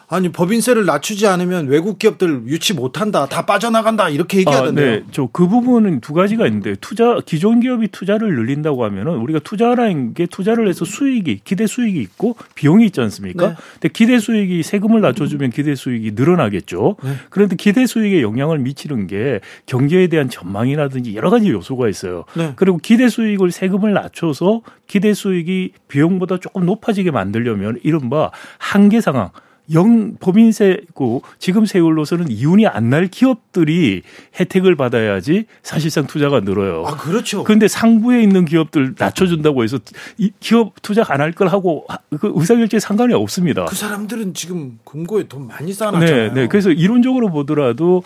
아니 0.09 0.29
법인세를 0.29 0.85
낮추지 0.85 1.27
않으면 1.27 1.67
외국 1.67 1.99
기업들 1.99 2.43
유치 2.47 2.73
못한다, 2.73 3.25
다 3.25 3.45
빠져나간다 3.45 4.07
이렇게 4.09 4.37
얘기하던데요. 4.39 4.87
아, 4.87 4.95
네, 4.95 5.03
저 5.11 5.27
그 5.33 5.47
부분은 5.47 5.99
두 5.99 6.13
가지가 6.13 6.47
있는데 6.47 6.75
투자 6.79 7.19
기존 7.25 7.59
기업이 7.59 7.89
투자를 7.89 8.33
늘린다고 8.35 8.85
하면은 8.85 9.17
우리가 9.17 9.39
투자라는 9.39 10.13
게 10.13 10.25
투자를 10.25 10.67
해서 10.69 10.85
수익이 10.85 11.41
기대 11.43 11.67
수익이 11.67 11.99
있고 12.01 12.37
비용이 12.55 12.85
있지 12.85 13.01
않습니까? 13.01 13.49
네. 13.49 13.55
근데 13.73 13.89
기대 13.89 14.17
수익이 14.19 14.63
세금을 14.63 15.01
낮춰주면 15.01 15.49
기대 15.51 15.75
수익이 15.75 16.11
늘어나겠죠. 16.15 16.95
네. 17.03 17.11
그런데 17.29 17.55
기대 17.55 17.85
수익에 17.85 18.21
영향을 18.21 18.59
미치는 18.59 19.07
게 19.07 19.41
경제에 19.65 20.07
대한 20.07 20.29
전망이라든지 20.29 21.15
여러 21.15 21.29
가지 21.29 21.49
요소가 21.49 21.89
있어요. 21.89 22.23
네. 22.35 22.53
그리고 22.55 22.77
기대 22.77 23.09
수익을 23.09 23.51
세금을 23.51 23.93
낮춰서 23.93 24.61
기대 24.87 25.13
수익이 25.13 25.73
비용보다 25.87 26.37
조금 26.39 26.65
높아지게 26.65 27.11
만들려면 27.11 27.77
이른바 27.83 28.31
한계 28.57 29.01
상황. 29.01 29.29
영 29.73 30.15
법인세고 30.19 31.23
지금 31.39 31.65
세율로서는 31.65 32.30
이윤이 32.30 32.65
안 32.67 32.88
날 32.88 33.08
기업들이 33.08 34.01
혜택을 34.39 34.77
받아야지 34.77 35.43
사실상 35.62 36.08
투자가 36.08 36.39
늘어요. 36.39 36.86
아 36.88 36.95
그렇죠. 36.95 37.43
그런데 37.43 37.67
상부에 37.67 38.23
있는 38.23 38.45
기업들 38.45 38.95
낮춰준다고 38.97 39.62
해서 39.63 39.77
이 40.17 40.32
기업 40.39 40.82
투자 40.82 41.03
안 41.10 41.19
할 41.19 41.34
걸 41.34 41.49
하고 41.49 41.86
그 42.21 42.32
의사결정에 42.34 42.80
상관이 42.80 43.13
없습니다. 43.13 43.65
그 43.65 43.75
사람들은 43.75 44.34
지금 44.36 44.80
금고에 44.86 45.23
돈 45.27 45.47
많이 45.47 45.73
쌓아놨잖아요. 45.73 46.34
네, 46.34 46.41
네. 46.43 46.47
그래서 46.47 46.71
이론적으로 46.71 47.30
보더라도 47.30 48.03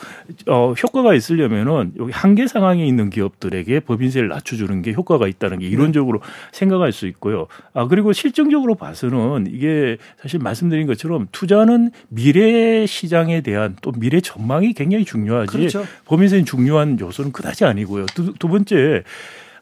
어, 0.47 0.73
효과가 0.81 1.13
있으려면은 1.13 1.91
여기 1.99 2.11
한계 2.11 2.47
상황에 2.47 2.83
있는 2.87 3.11
기업들에게 3.11 3.81
법인세를 3.81 4.29
낮춰주는 4.29 4.81
게 4.81 4.93
효과가 4.93 5.27
있다는 5.27 5.59
게 5.59 5.67
이론적으로 5.67 6.19
네. 6.19 6.25
생각할 6.53 6.91
수 6.91 7.05
있고요. 7.07 7.45
아 7.73 7.85
그리고 7.85 8.13
실증적으로 8.13 8.73
봐서는 8.73 9.45
이게 9.53 9.97
사실 10.19 10.39
말씀드린 10.39 10.87
것처럼 10.87 11.27
투자 11.31 11.50
투자는 11.51 11.91
미래 12.07 12.85
시장에 12.85 13.41
대한 13.41 13.75
또 13.81 13.91
미래 13.91 14.21
전망이 14.21 14.71
굉장히 14.71 15.03
중요하지 15.03 15.57
그렇죠. 15.57 15.85
법인세는 16.05 16.45
중요한 16.45 16.97
요소는 16.97 17.33
그다지 17.33 17.65
아니고요. 17.65 18.05
두, 18.15 18.33
두 18.33 18.47
번째 18.47 19.03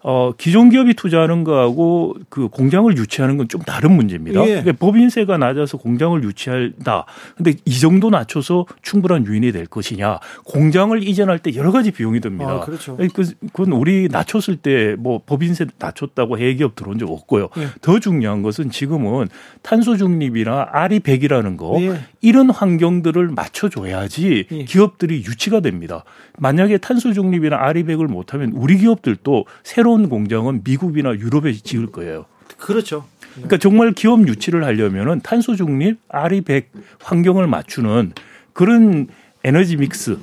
어, 0.01 0.31
기존 0.37 0.69
기업이 0.69 0.93
투자하는 0.93 1.43
거하고 1.43 2.15
그 2.29 2.47
공장을 2.47 2.95
유치하는 2.97 3.35
건 3.37 3.49
좀 3.49 3.61
다른 3.63 3.93
문제입니다. 3.93 4.41
예. 4.43 4.61
그러니까 4.61 4.73
법인세가 4.73 5.37
낮아서 5.39 5.77
공장을 5.77 6.23
유치한다. 6.23 7.05
근데 7.35 7.53
이 7.65 7.79
정도 7.79 8.11
낮춰서 8.11 8.67
충분한 8.83 9.25
유인이 9.25 9.51
될 9.51 9.65
것이냐. 9.65 10.19
공장을 10.45 11.01
이전할 11.07 11.39
때 11.39 11.55
여러 11.55 11.71
가지 11.71 11.89
비용이 11.89 12.19
듭니다. 12.19 12.51
아, 12.51 12.59
그렇죠. 12.59 12.95
그, 12.95 13.07
그건 13.51 13.71
우리 13.73 14.07
낮췄을 14.11 14.57
때 14.57 14.95
뭐 14.99 15.21
법인세 15.25 15.65
낮췄다고 15.79 16.37
해기업 16.37 16.75
들어온 16.75 16.99
적 16.99 17.09
없고요. 17.09 17.49
예. 17.57 17.67
더 17.81 17.99
중요한 17.99 18.43
것은 18.43 18.69
지금은 18.69 19.29
탄소 19.63 19.97
중립이나 19.97 20.67
아리 20.71 20.99
백이라는 20.99 21.57
거 21.57 21.77
예. 21.81 21.99
이런 22.21 22.49
환경들을 22.51 23.29
맞춰줘야지 23.29 24.45
예. 24.51 24.63
기업들이 24.65 25.15
유치가 25.25 25.59
됩니다. 25.59 26.03
만약에 26.37 26.77
탄소 26.77 27.13
중립이나 27.13 27.57
아리 27.59 27.83
백을 27.83 28.07
못하면 28.07 28.51
우리 28.53 28.77
기업들도 28.77 29.45
새로 29.63 29.88
새로운 29.89 30.07
공장은 30.07 30.61
미국이나 30.63 31.09
유럽에 31.15 31.51
지을 31.53 31.87
거예요. 31.87 32.25
그렇죠. 32.57 33.05
그러니까 33.33 33.57
정말 33.57 33.91
기업 33.93 34.27
유치를 34.27 34.63
하려면은 34.63 35.19
탄소 35.21 35.55
중립, 35.55 35.97
RE100 36.09 36.65
환경을 37.01 37.47
맞추는 37.47 38.13
그런 38.53 39.07
에너지 39.43 39.77
믹스 39.77 40.17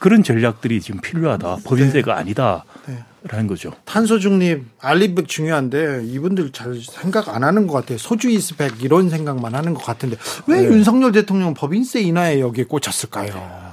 그런 0.00 0.24
전략들이 0.24 0.80
지금 0.80 1.00
필요하다. 1.00 1.58
법인세가 1.64 2.14
네. 2.14 2.20
아니다. 2.20 2.64
네. 2.86 2.98
라는 3.28 3.46
거죠. 3.46 3.72
탄소 3.84 4.18
중립, 4.18 4.64
알리백 4.80 5.28
중요한데 5.28 6.02
이분들 6.06 6.50
잘 6.50 6.74
생각 6.80 7.28
안 7.28 7.44
하는 7.44 7.68
것 7.68 7.74
같아요. 7.74 7.98
소주이스 7.98 8.56
백 8.56 8.82
이런 8.82 9.08
생각만 9.08 9.54
하는 9.54 9.74
것 9.74 9.84
같은데 9.84 10.16
왜 10.48 10.62
네. 10.62 10.64
윤석열 10.66 11.12
대통령 11.12 11.54
법인세 11.54 12.00
인하에 12.00 12.40
여기에 12.40 12.64
꽂혔을까요? 12.64 13.71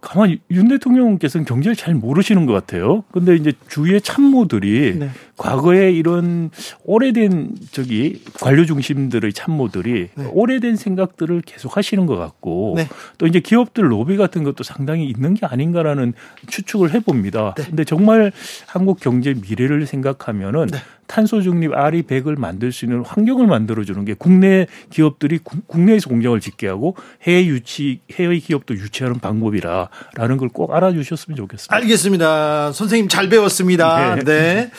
가만히 0.00 0.40
윤 0.50 0.68
대통령께서는 0.68 1.44
경제를 1.44 1.74
잘 1.74 1.94
모르시는 1.94 2.46
것 2.46 2.52
같아요. 2.52 3.04
근데 3.12 3.34
이제 3.34 3.52
주위의 3.68 4.00
참모들이 4.02 4.98
네. 4.98 5.10
과거에 5.36 5.92
이런 5.92 6.50
오래된 6.84 7.54
저기 7.70 8.22
관료 8.40 8.64
중심들의 8.64 9.32
참모들이 9.32 10.08
네. 10.14 10.24
오래된 10.32 10.76
생각들을 10.76 11.42
계속 11.44 11.76
하시는 11.76 12.06
것 12.06 12.16
같고 12.16 12.74
네. 12.76 12.88
또 13.18 13.26
이제 13.26 13.40
기업들 13.40 13.90
로비 13.92 14.16
같은 14.16 14.42
것도 14.42 14.64
상당히 14.64 15.06
있는 15.06 15.34
게 15.34 15.46
아닌가라는 15.46 16.14
추측을 16.48 16.92
해봅니다. 16.94 17.54
네. 17.56 17.64
근데 17.66 17.84
정말 17.84 18.32
한국 18.66 18.98
경제 18.98 19.34
미래를 19.34 19.86
생각하면은 19.86 20.66
네. 20.66 20.78
탄소 21.06 21.40
중립 21.40 21.72
RE 21.72 22.02
100을 22.02 22.36
만들 22.36 22.72
수 22.72 22.84
있는 22.84 23.04
환경을 23.04 23.46
만들어 23.46 23.84
주는 23.84 24.04
게 24.04 24.14
국내 24.18 24.66
기업들이 24.90 25.38
국내에서 25.38 26.08
공장을 26.08 26.40
짓게 26.40 26.66
하고 26.66 26.96
해외 27.22 27.46
유치 27.46 28.00
해외 28.14 28.38
기업도 28.40 28.74
유치하는 28.74 29.20
방법이라라는 29.20 30.36
걸 30.38 30.46
꼭 30.56 30.72
알아주셨으면 30.74 31.36
좋겠습니다. 31.36 31.76
알겠습니다. 31.76 32.72
선생님 32.72 33.08
잘 33.08 33.28
배웠습니다. 33.28 34.14
네. 34.14 34.24
네. 34.24 34.70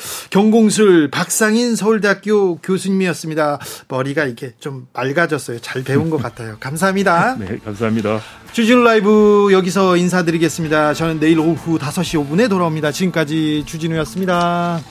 경공술 0.47 1.09
박상인 1.11 1.75
서울대학교 1.75 2.57
교수님이었습니다. 2.59 3.59
머리가 3.89 4.23
이렇게 4.23 4.53
좀 4.59 4.87
맑아졌어요. 4.93 5.59
잘 5.59 5.83
배운 5.83 6.09
것 6.09 6.21
같아요. 6.21 6.55
감사합니다. 6.59 7.35
네, 7.39 7.57
감사합니다. 7.65 8.21
주진우 8.53 8.81
라이브 8.83 9.49
여기서 9.51 9.97
인사드리겠습니다. 9.97 10.93
저는 10.93 11.19
내일 11.19 11.39
오후 11.39 11.77
5시 11.77 12.29
5분에 12.29 12.49
돌아옵니다. 12.49 12.93
지금까지 12.93 13.63
주진우였습니다. 13.65 14.81